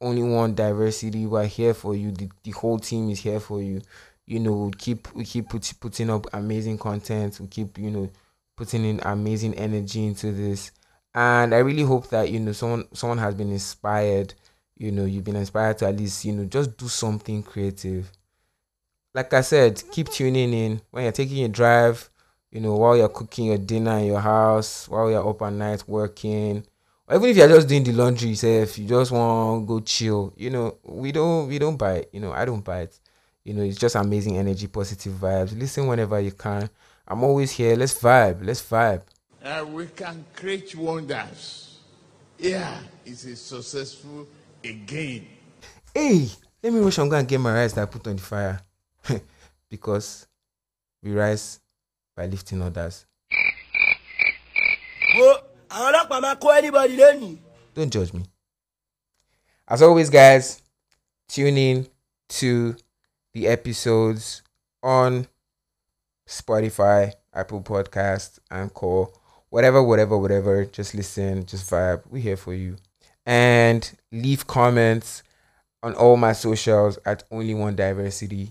Only 0.00 0.22
one 0.22 0.54
diversity. 0.54 1.26
We're 1.26 1.46
here 1.46 1.74
for 1.74 1.96
you. 1.96 2.12
The, 2.12 2.30
the 2.44 2.52
whole 2.52 2.78
team 2.78 3.10
is 3.10 3.20
here 3.20 3.40
for 3.40 3.60
you. 3.60 3.82
You 4.26 4.38
know, 4.38 4.52
we 4.52 4.70
keep 4.72 5.12
we 5.14 5.24
keep 5.24 5.48
put, 5.48 5.72
putting 5.80 6.08
up 6.08 6.26
amazing 6.32 6.78
content. 6.78 7.40
We 7.40 7.48
keep, 7.48 7.78
you 7.78 7.90
know, 7.90 8.10
putting 8.56 8.84
in 8.84 9.00
amazing 9.02 9.54
energy 9.54 10.06
into 10.06 10.30
this. 10.30 10.70
And 11.14 11.52
I 11.52 11.58
really 11.58 11.82
hope 11.82 12.10
that, 12.10 12.30
you 12.30 12.38
know, 12.38 12.52
someone 12.52 12.86
someone 12.94 13.18
has 13.18 13.34
been 13.34 13.50
inspired 13.50 14.34
you 14.80 14.90
know 14.90 15.04
you've 15.04 15.24
been 15.24 15.36
inspired 15.36 15.76
to 15.78 15.86
at 15.86 15.96
least 15.96 16.24
you 16.24 16.32
know 16.32 16.44
just 16.44 16.76
do 16.76 16.88
something 16.88 17.42
creative. 17.42 18.10
Like 19.14 19.32
i 19.34 19.42
said 19.42 19.82
keep 19.92 20.08
tuning 20.08 20.52
in. 20.54 20.80
When 20.90 21.02
you're 21.04 21.12
taking 21.12 21.44
a 21.44 21.48
drive 21.48 22.08
you 22.50 22.60
know 22.60 22.74
while 22.74 22.96
you're 22.96 23.08
cooking 23.08 23.46
your 23.46 23.58
dinner 23.58 23.98
in 23.98 24.06
your 24.06 24.20
house 24.20 24.88
while 24.88 25.10
you're 25.10 25.28
up 25.28 25.42
at 25.42 25.52
night 25.52 25.84
working 25.86 26.64
or 27.06 27.16
even 27.16 27.28
if 27.28 27.36
you're 27.36 27.48
just 27.48 27.68
doing 27.68 27.84
the 27.84 27.92
laundry 27.92 28.30
yourself 28.30 28.78
you 28.78 28.88
just 28.88 29.12
want 29.12 29.62
to 29.62 29.66
go 29.66 29.80
chill 29.80 30.32
you 30.36 30.50
know 30.50 30.76
we 30.84 31.12
don't 31.12 31.46
we 31.46 31.58
don't 31.58 31.76
buy 31.76 31.96
it 31.96 32.10
you 32.12 32.20
know 32.20 32.32
i 32.32 32.44
don't 32.44 32.64
buy 32.64 32.80
it. 32.80 32.98
You 33.44 33.54
know 33.54 33.62
it's 33.62 33.78
just 33.78 33.96
amazing 33.96 34.36
energy 34.36 34.66
positive 34.66 35.14
vibes. 35.14 35.58
Listen 35.58 35.86
whenever 35.86 36.20
you 36.20 36.32
can. 36.32 36.68
I'm 37.08 37.24
always 37.24 37.50
here. 37.50 37.74
Let's 37.74 37.94
vibe 37.94 38.44
let's 38.44 38.62
vibe. 38.62 39.02
Uh, 39.42 39.64
we 39.66 39.86
can 39.86 40.24
create 40.36 40.74
wonders. 40.76 41.78
Yeah, 42.38 42.78
it's 43.04 43.24
a 43.24 43.34
successful 43.34 44.26
again. 44.64 45.26
hey 45.94 46.28
let 46.62 46.72
me 46.72 46.80
rush 46.80 46.98
and 46.98 47.10
go 47.10 47.16
and 47.16 47.26
get 47.28 47.40
my 47.40 47.52
rice 47.54 47.72
that 47.72 47.82
i 47.82 47.86
put 47.86 48.06
on 48.06 48.16
the 48.16 48.22
fire. 48.22 48.60
Because 49.70 50.26
we 51.02 51.12
rise 51.12 51.60
by 52.16 52.26
lifting 52.26 52.60
others. 52.62 53.06
Wo 55.18 55.28
àwọn 55.68 55.86
ọlọ́pàá 55.88 56.20
máa 56.24 56.34
kó 56.42 56.48
anybody 56.58 56.96
don't 57.74 57.92
judge 57.92 58.12
me. 58.12 58.22
As 59.68 59.82
always 59.82 60.10
guys 60.10 60.60
tune 61.28 61.56
in 61.56 61.86
to 62.28 62.74
the 63.32 63.46
episodes 63.46 64.42
on 64.82 65.26
spotify 66.26 67.12
apple 67.32 67.60
podcast 67.62 68.40
anchor 68.50 69.06
whatever 69.50 69.82
whatever 69.82 70.18
whatever. 70.18 70.64
Just 70.64 70.94
listen 70.94 71.46
just 71.46 71.70
vibe. 71.70 72.02
We're 72.10 72.22
here 72.22 72.36
for 72.36 72.52
you 72.54 72.76
and 73.26 73.92
leave 74.12 74.46
comments 74.46 75.22
on 75.82 75.94
all 75.94 76.16
my 76.16 76.32
socials 76.32 76.98
at 77.04 77.24
Only 77.30 77.54
One 77.54 77.76
Diversity, 77.76 78.50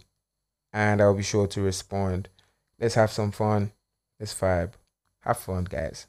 and 0.74 1.02
I'll 1.02 1.14
be 1.14 1.24
sure 1.24 1.48
to 1.48 1.62
respond. 1.62 2.30
Let's 2.80 2.96
have 2.96 3.12
some 3.12 3.32
fun. 3.32 3.72
Let's 4.20 4.34
vibe. 4.34 4.72
Have 5.22 5.38
fun, 5.38 5.66
guys. 5.66 6.08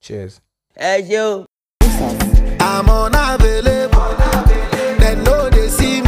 Cheers. 0.00 0.40
Hey, 0.76 1.02
yo. 1.02 1.46
I'm 1.82 2.88
unavailable. 2.88 4.16
They 4.98 5.14
know 5.16 5.50
they 5.50 5.68
see 5.68 5.84
me. 5.84 5.90